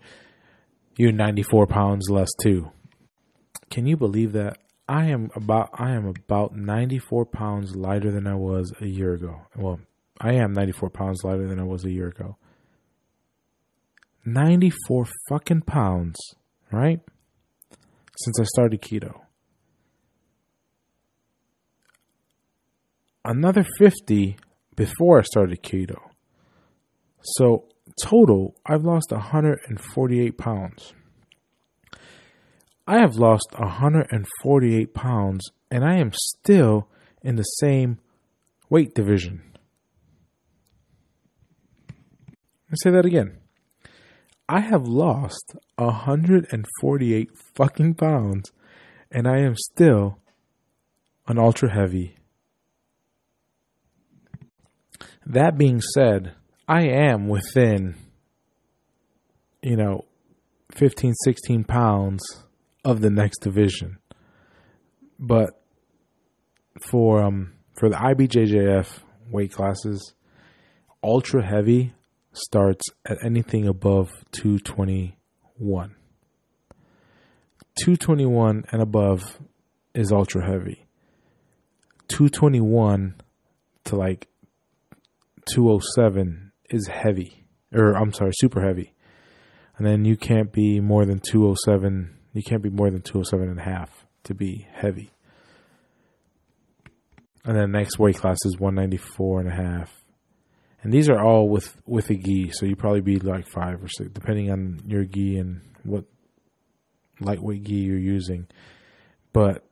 you're 0.97 1.11
94 1.11 1.67
pounds 1.67 2.09
less 2.09 2.29
too. 2.41 2.71
Can 3.69 3.85
you 3.85 3.97
believe 3.97 4.33
that? 4.33 4.57
I 4.87 5.05
am 5.05 5.29
about 5.35 5.69
I 5.73 5.91
am 5.91 6.07
about 6.07 6.55
94 6.55 7.25
pounds 7.27 7.75
lighter 7.75 8.11
than 8.11 8.25
I 8.25 8.33
was 8.33 8.73
a 8.81 8.87
year 8.87 9.13
ago. 9.13 9.41
Well, 9.55 9.79
I 10.19 10.33
am 10.33 10.53
94 10.53 10.89
pounds 10.89 11.23
lighter 11.23 11.47
than 11.47 11.59
I 11.59 11.63
was 11.63 11.85
a 11.85 11.91
year 11.91 12.07
ago. 12.07 12.37
94 14.25 15.07
fucking 15.29 15.61
pounds, 15.61 16.17
right? 16.71 16.99
Since 18.17 18.39
I 18.39 18.43
started 18.43 18.81
keto. 18.81 19.21
Another 23.25 23.65
50 23.77 24.37
before 24.75 25.19
I 25.19 25.23
started 25.23 25.61
keto. 25.61 25.99
So, 27.21 27.65
total, 28.01 28.55
I've 28.65 28.83
lost 28.83 29.11
148 29.11 30.37
pounds. 30.37 30.93
I 32.87 32.99
have 32.99 33.15
lost 33.15 33.47
148 33.57 34.93
pounds 34.93 35.51
and 35.69 35.83
I 35.83 35.97
am 35.97 36.11
still 36.13 36.87
in 37.21 37.35
the 37.35 37.43
same 37.43 37.99
weight 38.69 38.95
division. 38.95 39.43
Let's 42.69 42.83
say 42.83 42.91
that 42.91 43.05
again. 43.05 43.37
I 44.47 44.61
have 44.61 44.87
lost 44.87 45.55
148 45.75 47.29
fucking 47.55 47.93
pounds 47.95 48.51
and 49.11 49.27
I 49.27 49.39
am 49.39 49.55
still 49.55 50.19
an 51.27 51.37
ultra 51.37 51.71
heavy. 51.71 52.15
That 55.29 55.59
being 55.59 55.79
said, 55.93 56.33
I 56.67 56.87
am 56.87 57.27
within, 57.27 57.95
you 59.61 59.77
know, 59.77 60.05
15, 60.71 61.13
16 61.23 61.65
pounds 61.65 62.21
of 62.83 63.01
the 63.01 63.11
next 63.11 63.41
division. 63.41 63.99
But 65.19 65.51
for 66.89 67.21
um 67.21 67.53
for 67.77 67.89
the 67.89 67.95
IBJJF 67.95 68.87
weight 69.29 69.51
classes, 69.51 70.13
ultra 71.03 71.45
heavy 71.45 71.93
starts 72.33 72.85
at 73.05 73.23
anything 73.23 73.67
above 73.67 74.09
221. 74.31 75.95
221 77.75 78.65
and 78.71 78.81
above 78.81 79.39
is 79.93 80.11
ultra 80.11 80.43
heavy. 80.43 80.87
221 82.07 83.15
to 83.83 83.95
like 83.95 84.27
207 85.53 86.51
is 86.69 86.87
heavy. 86.87 87.45
Or 87.73 87.93
I'm 87.93 88.13
sorry, 88.13 88.31
super 88.35 88.65
heavy. 88.65 88.93
And 89.77 89.85
then 89.85 90.05
you 90.05 90.17
can't 90.17 90.51
be 90.51 90.79
more 90.79 91.05
than 91.05 91.19
207. 91.19 92.15
You 92.33 92.43
can't 92.43 92.61
be 92.61 92.69
more 92.69 92.89
than 92.89 93.01
207 93.01 93.49
and 93.49 93.59
a 93.59 93.63
half 93.63 94.05
to 94.23 94.33
be 94.33 94.67
heavy. 94.71 95.11
And 97.45 97.55
then 97.55 97.71
next 97.71 97.97
weight 97.97 98.17
class 98.17 98.37
is 98.45 98.59
194 98.59 99.39
and 99.39 99.49
a 99.49 99.55
half 99.55 99.99
and 100.83 100.93
these 100.93 101.09
are 101.09 101.19
all 101.19 101.49
with 101.49 101.75
with 101.85 102.09
a 102.09 102.15
gi. 102.15 102.51
So 102.53 102.65
you 102.65 102.75
probably 102.75 103.01
be 103.01 103.17
like 103.17 103.47
five 103.47 103.83
or 103.83 103.87
six, 103.87 104.09
depending 104.11 104.51
on 104.51 104.79
your 104.85 105.03
gi 105.03 105.37
and 105.37 105.61
what 105.83 106.05
lightweight 107.19 107.63
gi 107.63 107.75
you're 107.75 107.97
using. 107.97 108.47
But 109.33 109.65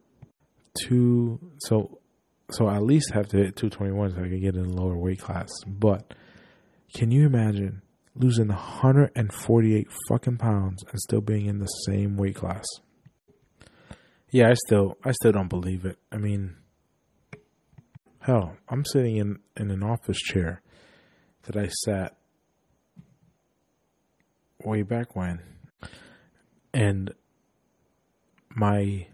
two, 0.86 1.40
so 1.60 2.00
so 2.52 2.68
I 2.68 2.76
at 2.78 2.84
least 2.84 3.12
have 3.14 3.28
to 3.30 3.38
hit 3.38 3.56
two 3.56 3.70
twenty 3.70 3.92
one 3.92 4.12
so 4.12 4.20
I 4.20 4.30
can 4.30 4.42
get 4.42 4.56
in 4.56 4.66
a 4.66 4.70
lower 4.70 4.98
weight 4.98 5.20
class. 5.20 5.50
But 5.66 6.14
can 6.94 7.12
you 7.12 7.26
imagine 7.26 7.82
losing 8.16 8.48
148 8.48 9.88
fucking 10.10 10.38
pounds 10.38 10.84
and 10.90 11.00
still 11.00 11.22
being 11.22 11.46
in 11.46 11.60
the 11.60 11.66
same 11.66 12.18
weight 12.18 12.36
class? 12.36 12.66
Yeah, 14.32 14.50
I 14.50 14.54
still 14.66 14.98
I 15.04 15.12
still 15.12 15.32
don't 15.32 15.50
believe 15.50 15.86
it. 15.86 15.98
I 16.12 16.18
mean, 16.18 16.56
hell, 18.20 18.58
I'm 18.70 18.86
sitting 18.86 19.18
in 19.18 19.40
in 19.56 19.72
an 19.72 19.84
office 19.84 20.18
chair 20.18 20.62
that 21.44 21.56
I 21.56 21.68
sat 21.68 22.16
way 24.64 24.82
back 24.82 25.16
when, 25.16 25.40
and 26.74 27.14
my 28.50 29.08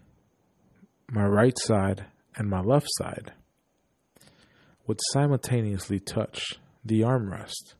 my 1.10 1.24
right 1.26 1.56
side 1.58 2.06
and 2.36 2.48
my 2.48 2.60
left 2.60 2.88
side 2.98 3.32
would 4.86 5.00
simultaneously 5.12 6.00
touch 6.00 6.54
the 6.84 7.00
armrest 7.00 7.74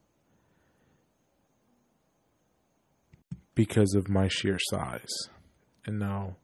because 3.54 3.94
of 3.94 4.08
my 4.08 4.28
sheer 4.28 4.58
size. 4.70 5.12
And 5.86 5.98
now 5.98 6.36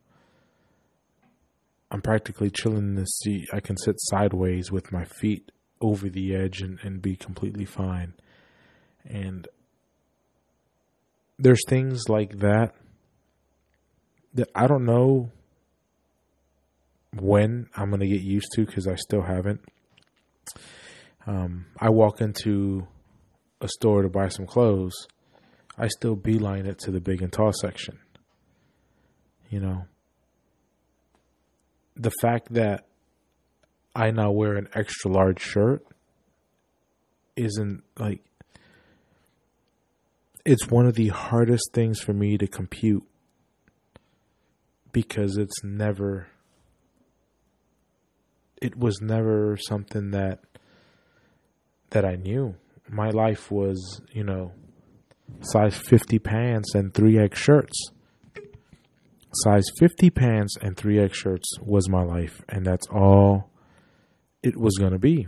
I'm 1.90 2.02
practically 2.02 2.50
chilling 2.50 2.78
in 2.78 2.94
the 2.94 3.06
seat. 3.06 3.48
I 3.52 3.60
can 3.60 3.76
sit 3.76 3.96
sideways 3.98 4.70
with 4.70 4.92
my 4.92 5.04
feet 5.04 5.50
over 5.80 6.08
the 6.08 6.34
edge 6.34 6.60
and, 6.60 6.78
and 6.82 7.00
be 7.00 7.16
completely 7.16 7.64
fine. 7.64 8.14
And 9.04 9.48
there's 11.38 11.62
things 11.66 12.08
like 12.08 12.38
that 12.40 12.74
that 14.34 14.48
I 14.54 14.66
don't 14.66 14.84
know 14.84 15.30
when 17.12 17.68
I'm 17.76 17.90
going 17.90 18.00
to 18.00 18.06
get 18.06 18.22
used 18.22 18.48
to 18.54 18.64
because 18.64 18.86
I 18.86 18.94
still 18.96 19.22
haven't. 19.22 19.60
Um, 21.26 21.66
I 21.78 21.90
walk 21.90 22.20
into 22.20 22.86
a 23.60 23.68
store 23.68 24.02
to 24.02 24.08
buy 24.08 24.28
some 24.28 24.46
clothes, 24.46 25.06
I 25.76 25.88
still 25.88 26.16
beeline 26.16 26.66
it 26.66 26.78
to 26.80 26.90
the 26.90 27.00
big 27.00 27.22
and 27.22 27.32
tall 27.32 27.52
section. 27.52 27.98
You 29.48 29.60
know, 29.60 29.84
the 31.96 32.12
fact 32.20 32.52
that 32.54 32.86
I 33.94 34.10
now 34.10 34.30
wear 34.30 34.54
an 34.54 34.68
extra 34.74 35.10
large 35.10 35.40
shirt 35.40 35.84
isn't 37.36 37.82
like 37.98 38.20
it's 40.44 40.68
one 40.68 40.86
of 40.86 40.94
the 40.94 41.08
hardest 41.08 41.70
things 41.72 42.00
for 42.00 42.12
me 42.12 42.38
to 42.38 42.46
compute 42.46 43.04
because 44.92 45.36
it's 45.36 45.62
never 45.62 46.28
it 48.60 48.76
was 48.76 49.00
never 49.00 49.56
something 49.56 50.10
that 50.10 50.40
that 51.90 52.04
I 52.04 52.16
knew. 52.16 52.54
My 52.88 53.10
life 53.10 53.50
was, 53.50 54.00
you 54.12 54.24
know, 54.24 54.52
size 55.40 55.76
50 55.76 56.18
pants 56.18 56.74
and 56.74 56.92
3X 56.92 57.34
shirts. 57.34 57.90
size 59.32 59.64
50 59.78 60.10
pants 60.10 60.56
and 60.60 60.76
3X 60.76 61.14
shirts 61.14 61.48
was 61.60 61.88
my 61.88 62.02
life, 62.02 62.42
and 62.48 62.64
that's 62.66 62.86
all 62.88 63.50
it 64.42 64.56
was 64.56 64.76
going 64.78 64.92
to 64.92 64.98
be. 64.98 65.26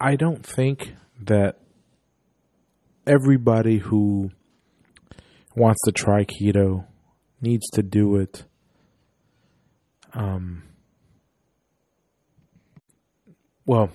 I 0.00 0.16
don't 0.16 0.44
think 0.44 0.94
that 1.20 1.58
everybody 3.06 3.78
who 3.78 4.30
wants 5.54 5.80
to 5.84 5.92
try 5.92 6.24
keto 6.24 6.86
needs 7.40 7.68
to 7.70 7.82
do 7.82 8.16
it 8.16 8.44
um 10.14 10.62
well 13.66 13.90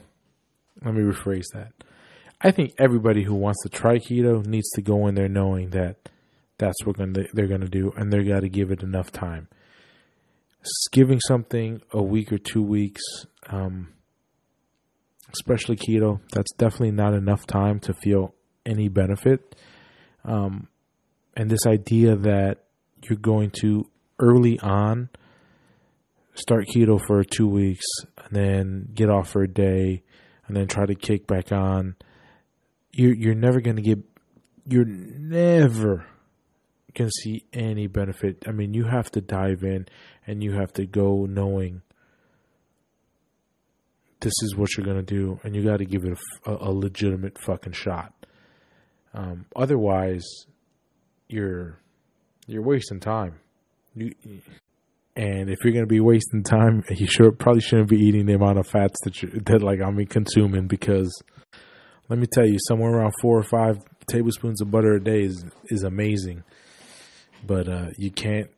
let 0.83 0.93
me 0.93 1.01
rephrase 1.01 1.45
that. 1.53 1.73
I 2.41 2.51
think 2.51 2.73
everybody 2.77 3.23
who 3.23 3.33
wants 3.33 3.63
to 3.63 3.69
try 3.69 3.97
keto 3.97 4.45
needs 4.45 4.69
to 4.71 4.81
go 4.81 5.07
in 5.07 5.15
there 5.15 5.29
knowing 5.29 5.71
that 5.71 6.09
that's 6.57 6.85
what 6.85 6.97
gonna, 6.97 7.23
they're 7.33 7.47
going 7.47 7.61
to 7.61 7.69
do 7.69 7.91
and 7.97 8.11
they've 8.11 8.27
got 8.27 8.41
to 8.41 8.49
give 8.49 8.71
it 8.71 8.83
enough 8.83 9.11
time. 9.11 9.47
Giving 10.91 11.19
something 11.19 11.81
a 11.91 12.01
week 12.01 12.31
or 12.31 12.37
two 12.37 12.63
weeks 12.63 13.01
um 13.49 13.89
especially 15.33 15.75
keto 15.75 16.19
that's 16.31 16.53
definitely 16.57 16.91
not 16.91 17.13
enough 17.13 17.45
time 17.45 17.79
to 17.79 17.93
feel 17.93 18.33
any 18.65 18.87
benefit. 18.87 19.55
Um 20.23 20.67
and 21.35 21.49
this 21.49 21.65
idea 21.65 22.15
that 22.15 22.59
you're 23.03 23.17
going 23.17 23.51
to 23.61 23.89
early 24.19 24.59
on 24.59 25.09
start 26.35 26.67
keto 26.67 26.99
for 27.05 27.23
two 27.23 27.47
weeks 27.47 27.85
and 28.17 28.35
then 28.35 28.89
get 28.93 29.09
off 29.09 29.29
for 29.29 29.43
a 29.43 29.47
day 29.47 30.03
and 30.47 30.55
then 30.55 30.67
try 30.67 30.85
to 30.85 30.95
kick 30.95 31.25
back 31.27 31.51
on. 31.51 31.95
You're 32.91 33.15
you're 33.15 33.35
never 33.35 33.61
going 33.61 33.77
to 33.77 33.81
get 33.81 33.99
you're 34.67 34.85
never 34.85 36.05
going 36.93 37.09
to 37.09 37.21
see 37.23 37.45
any 37.53 37.87
benefit. 37.87 38.43
I 38.47 38.51
mean 38.51 38.73
you 38.73 38.85
have 38.85 39.09
to 39.11 39.21
dive 39.21 39.63
in 39.63 39.87
and 40.27 40.43
you 40.43 40.53
have 40.53 40.73
to 40.73 40.85
go 40.85 41.25
knowing 41.25 41.81
this 44.21 44.33
is 44.41 44.55
what 44.55 44.75
you're 44.75 44.85
going 44.85 45.03
to 45.03 45.03
do 45.03 45.39
and 45.43 45.55
you 45.55 45.63
got 45.63 45.77
to 45.77 45.85
give 45.85 46.03
it 46.03 46.17
a, 46.45 46.51
a, 46.51 46.71
legitimate 46.71 47.37
fucking 47.37 47.73
shot. 47.73 48.13
Um, 49.13 49.45
otherwise 49.55 50.25
you're 51.27 51.79
you're 52.47 52.63
wasting 52.63 52.99
time. 52.99 53.39
You, 53.93 54.13
and 55.15 55.49
if 55.49 55.63
you're 55.63 55.73
going 55.73 55.85
to 55.85 55.87
be 55.87 56.01
wasting 56.01 56.43
time, 56.43 56.83
you 56.89 57.07
should 57.07 57.39
probably 57.39 57.61
shouldn't 57.61 57.89
be 57.89 57.97
eating 57.97 58.25
the 58.25 58.33
amount 58.33 58.59
of 58.59 58.67
fats 58.67 58.97
that 59.03 59.21
you 59.21 59.29
that 59.45 59.61
like 59.61 59.81
I 59.81 59.89
mean 59.91 60.07
consuming 60.07 60.67
because 60.67 61.23
let 62.09 62.19
me 62.19 62.27
tell 62.27 62.45
you, 62.45 62.57
somewhere 62.67 62.91
around 62.91 63.13
four 63.21 63.37
or 63.37 63.43
five 63.43 63.79
tablespoons 64.07 64.61
of 64.61 64.69
butter 64.69 64.93
a 64.93 65.03
day 65.03 65.23
is 65.23 65.45
is 65.65 65.83
amazing. 65.83 66.43
But 67.45 67.67
uh, 67.67 67.87
you 67.97 68.11
can't 68.11 68.49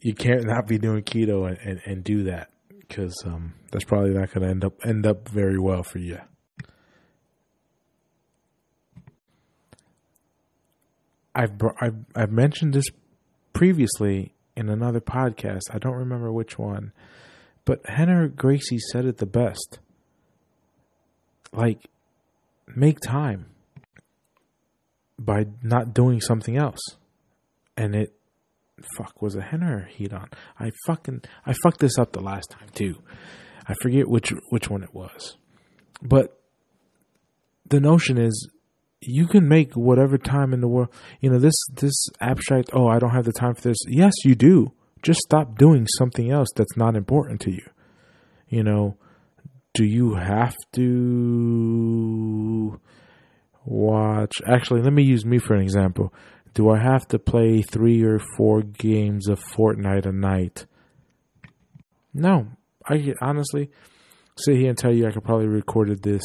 you 0.00 0.14
can't 0.14 0.44
not 0.44 0.66
be 0.66 0.78
doing 0.78 1.02
keto 1.02 1.48
and, 1.48 1.58
and, 1.58 1.80
and 1.86 2.04
do 2.04 2.24
that 2.24 2.50
because 2.80 3.14
um, 3.24 3.54
that's 3.70 3.84
probably 3.84 4.10
not 4.10 4.32
going 4.32 4.42
to 4.42 4.50
end 4.50 4.64
up 4.64 4.74
end 4.84 5.06
up 5.06 5.28
very 5.28 5.58
well 5.58 5.82
for 5.82 5.98
you. 5.98 6.18
I've 11.34 11.52
I've 11.80 11.96
I've 12.14 12.32
mentioned 12.32 12.74
this 12.74 12.86
previously 13.52 14.34
in 14.56 14.68
another 14.68 15.00
podcast. 15.00 15.62
I 15.72 15.78
don't 15.78 15.94
remember 15.94 16.32
which 16.32 16.58
one, 16.58 16.92
but 17.64 17.82
Rener 17.84 18.34
Gracie 18.34 18.78
said 18.78 19.04
it 19.04 19.18
the 19.18 19.26
best. 19.26 19.78
Like, 21.52 21.88
make 22.74 23.00
time 23.00 23.46
by 25.18 25.46
not 25.62 25.94
doing 25.94 26.20
something 26.20 26.56
else, 26.56 26.80
and 27.76 27.94
it. 27.94 28.14
Fuck, 28.96 29.22
was 29.22 29.36
it 29.36 29.44
Rener 29.52 29.84
or 29.84 29.88
Hedon? 29.96 30.32
I 30.58 30.72
fucking 30.86 31.22
I 31.46 31.54
fucked 31.62 31.78
this 31.78 31.96
up 31.96 32.12
the 32.12 32.20
last 32.20 32.50
time 32.50 32.68
too. 32.74 32.96
I 33.66 33.74
forget 33.80 34.08
which 34.08 34.32
which 34.50 34.68
one 34.68 34.82
it 34.82 34.92
was, 34.92 35.36
but 36.02 36.40
the 37.68 37.80
notion 37.80 38.18
is 38.18 38.50
you 39.06 39.26
can 39.26 39.48
make 39.48 39.74
whatever 39.74 40.18
time 40.18 40.52
in 40.52 40.60
the 40.60 40.68
world. 40.68 40.88
You 41.20 41.30
know, 41.30 41.38
this 41.38 41.54
this 41.72 42.06
abstract, 42.20 42.70
oh, 42.72 42.88
I 42.88 42.98
don't 42.98 43.14
have 43.14 43.24
the 43.24 43.32
time 43.32 43.54
for 43.54 43.62
this. 43.62 43.78
Yes, 43.86 44.12
you 44.24 44.34
do. 44.34 44.72
Just 45.02 45.20
stop 45.20 45.58
doing 45.58 45.86
something 45.98 46.30
else 46.30 46.48
that's 46.56 46.76
not 46.76 46.96
important 46.96 47.40
to 47.42 47.50
you. 47.50 47.68
You 48.48 48.62
know, 48.62 48.96
do 49.74 49.84
you 49.84 50.14
have 50.14 50.56
to 50.72 52.80
watch 53.64 54.32
Actually, 54.46 54.82
let 54.82 54.92
me 54.92 55.02
use 55.02 55.24
me 55.24 55.38
for 55.38 55.54
an 55.54 55.62
example. 55.62 56.12
Do 56.54 56.70
I 56.70 56.78
have 56.78 57.08
to 57.08 57.18
play 57.18 57.62
3 57.62 58.04
or 58.04 58.20
4 58.36 58.62
games 58.62 59.28
of 59.28 59.42
Fortnite 59.42 60.06
a 60.06 60.12
night? 60.12 60.66
No. 62.12 62.46
I 62.86 63.14
honestly 63.20 63.70
sit 64.36 64.56
here 64.56 64.68
and 64.68 64.78
tell 64.78 64.94
you 64.94 65.08
I 65.08 65.10
could 65.10 65.24
probably 65.24 65.48
recorded 65.48 66.02
this 66.02 66.22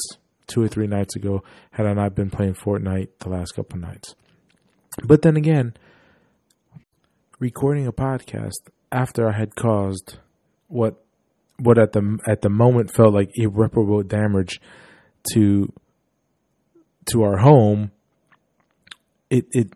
two 0.49 0.61
or 0.61 0.67
three 0.67 0.87
nights 0.87 1.15
ago 1.15 1.43
had 1.71 1.85
I 1.85 1.93
not 1.93 2.15
been 2.15 2.29
playing 2.29 2.55
Fortnite 2.55 3.09
the 3.19 3.29
last 3.29 3.51
couple 3.55 3.79
nights. 3.79 4.15
But 5.03 5.21
then 5.21 5.37
again, 5.37 5.75
recording 7.39 7.87
a 7.87 7.93
podcast 7.93 8.57
after 8.91 9.29
I 9.29 9.37
had 9.37 9.55
caused 9.55 10.17
what 10.67 11.01
what 11.57 11.77
at 11.77 11.93
the 11.93 12.19
at 12.27 12.41
the 12.41 12.49
moment 12.49 12.91
felt 12.91 13.13
like 13.13 13.29
irreparable 13.35 14.03
damage 14.03 14.59
to 15.33 15.71
to 17.11 17.23
our 17.23 17.37
home, 17.37 17.91
it 19.29 19.45
it 19.51 19.71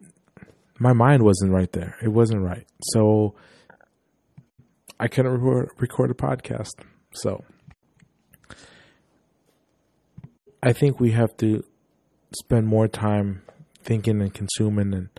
my 0.79 0.93
mind 0.93 1.23
wasn't 1.23 1.51
right 1.51 1.71
there. 1.71 1.95
It 2.03 2.09
wasn't 2.09 2.41
right. 2.41 2.65
So 2.81 3.36
I 4.99 5.07
couldn't 5.07 5.31
record, 5.31 5.69
record 5.79 6.12
a 6.12 6.13
podcast. 6.13 6.83
So 7.13 7.43
I 10.65 10.71
think 10.71 10.97
we 10.97 11.12
have 11.12 11.36
to 11.38 11.62
spend 12.39 12.67
more 12.67 12.88
time 12.88 13.41
thinking 13.84 14.21
and 14.21 14.34
consuming 14.34 14.93
and 14.93 15.10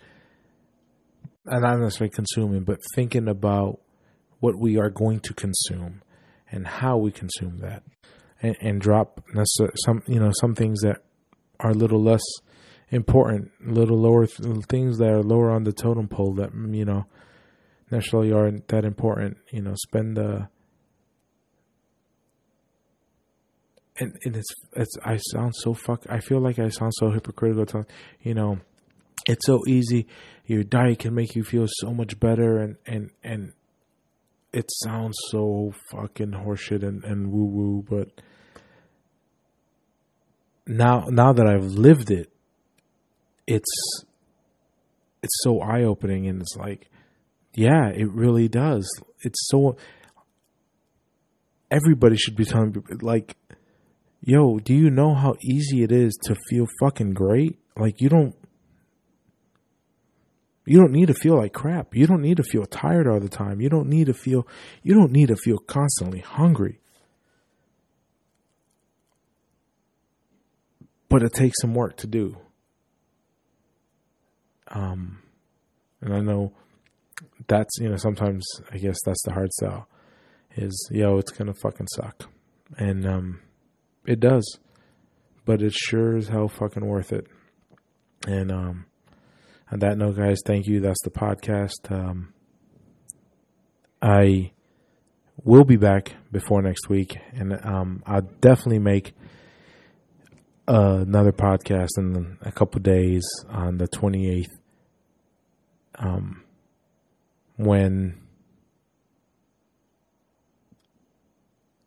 and 1.45 1.61
not 1.61 1.77
necessarily 1.77 2.09
consuming, 2.09 2.63
but 2.63 2.79
thinking 2.95 3.27
about 3.27 3.79
what 4.39 4.57
we 4.57 4.79
are 4.79 4.89
going 4.89 5.19
to 5.19 5.35
consume 5.35 6.01
and 6.51 6.65
how 6.65 6.97
we 6.97 7.11
consume 7.11 7.59
that, 7.59 7.83
and, 8.41 8.55
and 8.59 8.81
drop 8.81 9.23
some 9.85 10.01
you 10.07 10.19
know 10.19 10.31
some 10.39 10.55
things 10.55 10.81
that 10.81 10.97
are 11.59 11.69
a 11.69 11.75
little 11.75 12.01
less 12.01 12.23
important, 12.89 13.51
a 13.67 13.71
little 13.71 13.99
lower 13.99 14.25
things 14.25 14.97
that 14.97 15.09
are 15.09 15.21
lower 15.21 15.51
on 15.51 15.63
the 15.63 15.73
totem 15.73 16.07
pole 16.07 16.33
that 16.33 16.49
you 16.71 16.85
know 16.85 17.05
necessarily 17.91 18.33
aren't 18.33 18.67
that 18.69 18.83
important. 18.83 19.37
You 19.51 19.61
know, 19.61 19.75
spend 19.75 20.17
the 20.17 20.49
and, 23.99 24.17
and 24.23 24.35
it's 24.35 24.53
it's 24.75 24.97
I 25.03 25.17
sound 25.17 25.55
so 25.55 25.73
fuck. 25.73 26.05
I 26.09 26.19
feel 26.19 26.39
like 26.39 26.59
I 26.59 26.69
sound 26.69 26.93
so 26.95 27.11
hypocritical. 27.11 27.65
To, 27.65 27.85
you 28.21 28.33
know, 28.33 28.59
it's 29.27 29.45
so 29.45 29.61
easy. 29.67 30.07
Your 30.45 30.63
diet 30.63 30.99
can 30.99 31.15
make 31.15 31.35
you 31.35 31.43
feel 31.43 31.65
so 31.67 31.93
much 31.93 32.19
better, 32.19 32.57
and 32.57 32.75
and 32.85 33.11
and 33.23 33.53
it 34.51 34.69
sounds 34.83 35.15
so 35.29 35.73
fucking 35.91 36.31
horseshit 36.31 36.83
and 36.83 37.03
and 37.03 37.31
woo 37.31 37.45
woo. 37.45 37.85
But 37.87 38.21
now 40.67 41.05
now 41.09 41.33
that 41.33 41.47
I've 41.47 41.63
lived 41.63 42.11
it, 42.11 42.29
it's 43.47 44.03
it's 45.23 45.39
so 45.41 45.61
eye 45.61 45.83
opening, 45.83 46.27
and 46.27 46.41
it's 46.41 46.55
like, 46.57 46.89
yeah, 47.53 47.87
it 47.87 48.11
really 48.11 48.47
does. 48.47 48.87
It's 49.21 49.47
so. 49.47 49.77
Everybody 51.71 52.15
should 52.15 52.35
be 52.35 52.45
telling 52.45 52.73
people 52.73 52.97
like 53.01 53.35
yo, 54.25 54.57
do 54.57 54.73
you 54.73 54.89
know 54.89 55.13
how 55.13 55.35
easy 55.41 55.83
it 55.83 55.91
is 55.91 56.17
to 56.23 56.35
feel 56.49 56.67
fucking 56.79 57.13
great? 57.13 57.57
Like 57.77 58.01
you 58.01 58.09
don't 58.09 58.35
you 60.65 60.79
don't 60.79 60.91
need 60.91 61.07
to 61.07 61.13
feel 61.13 61.37
like 61.37 61.53
crap. 61.53 61.95
You 61.95 62.07
don't 62.07 62.23
need 62.23 62.37
to 62.37 62.43
feel 62.43 62.65
tired 62.65 63.07
all 63.07 63.19
the 63.19 63.29
time. 63.29 63.61
You 63.61 63.69
don't 63.69 63.87
need 63.87 64.07
to 64.07 64.13
feel 64.13 64.47
you 64.81 64.95
don't 64.95 65.11
need 65.11 65.27
to 65.27 65.35
feel 65.35 65.59
constantly 65.59 66.19
hungry. 66.19 66.79
But 71.07 71.21
it 71.21 71.33
takes 71.33 71.61
some 71.61 71.75
work 71.75 71.95
to 71.97 72.07
do. 72.07 72.37
Um 74.67 75.19
and 76.01 76.13
I 76.13 76.21
know 76.21 76.51
that's 77.47 77.77
you 77.79 77.89
know 77.89 77.97
sometimes 77.97 78.43
I 78.71 78.77
guess 78.77 78.97
that's 79.05 79.21
the 79.23 79.33
hard 79.33 79.53
sell 79.53 79.87
is 80.55 80.89
yo 80.91 81.19
it's 81.19 81.31
gonna 81.31 81.53
fucking 81.53 81.87
suck 81.93 82.27
and 82.77 83.05
um 83.05 83.39
it 84.05 84.19
does. 84.19 84.59
But 85.45 85.61
it 85.61 85.73
sure 85.73 86.17
as 86.17 86.27
hell 86.27 86.47
fucking 86.47 86.85
worth 86.85 87.11
it. 87.11 87.27
And 88.27 88.51
um 88.51 88.85
on 89.71 89.79
that 89.79 89.97
note, 89.97 90.17
guys, 90.17 90.39
thank 90.45 90.67
you. 90.67 90.79
That's 90.79 91.01
the 91.03 91.11
podcast. 91.11 91.91
Um 91.91 92.33
I 94.01 94.51
will 95.43 95.65
be 95.65 95.77
back 95.77 96.15
before 96.31 96.61
next 96.61 96.89
week 96.89 97.17
and 97.33 97.53
um 97.65 98.03
I'll 98.05 98.29
definitely 98.41 98.79
make 98.79 99.13
uh, 100.67 101.03
another 101.05 101.31
podcast 101.31 101.89
in 101.97 102.37
a 102.41 102.51
couple 102.51 102.81
days 102.81 103.23
on 103.49 103.77
the 103.77 103.87
28th 103.87 104.47
um, 105.95 106.43
when 107.57 108.19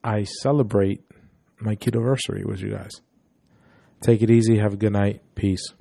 I 0.03 0.25
celebrate 0.25 1.03
my 1.61 1.75
kiddiversary 1.75 2.45
with 2.45 2.61
you 2.61 2.71
guys. 2.71 3.01
Take 4.01 4.23
it 4.23 4.31
easy. 4.31 4.59
Have 4.59 4.75
a 4.75 4.77
good 4.77 4.93
night. 4.93 5.23
Peace. 5.35 5.73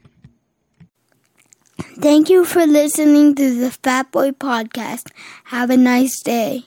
Thank 1.99 2.29
you 2.29 2.45
for 2.45 2.65
listening 2.65 3.35
to 3.35 3.59
the 3.59 3.71
Fat 3.71 4.11
Boy 4.11 4.31
Podcast. 4.31 5.11
Have 5.45 5.69
a 5.69 5.77
nice 5.77 6.21
day. 6.23 6.65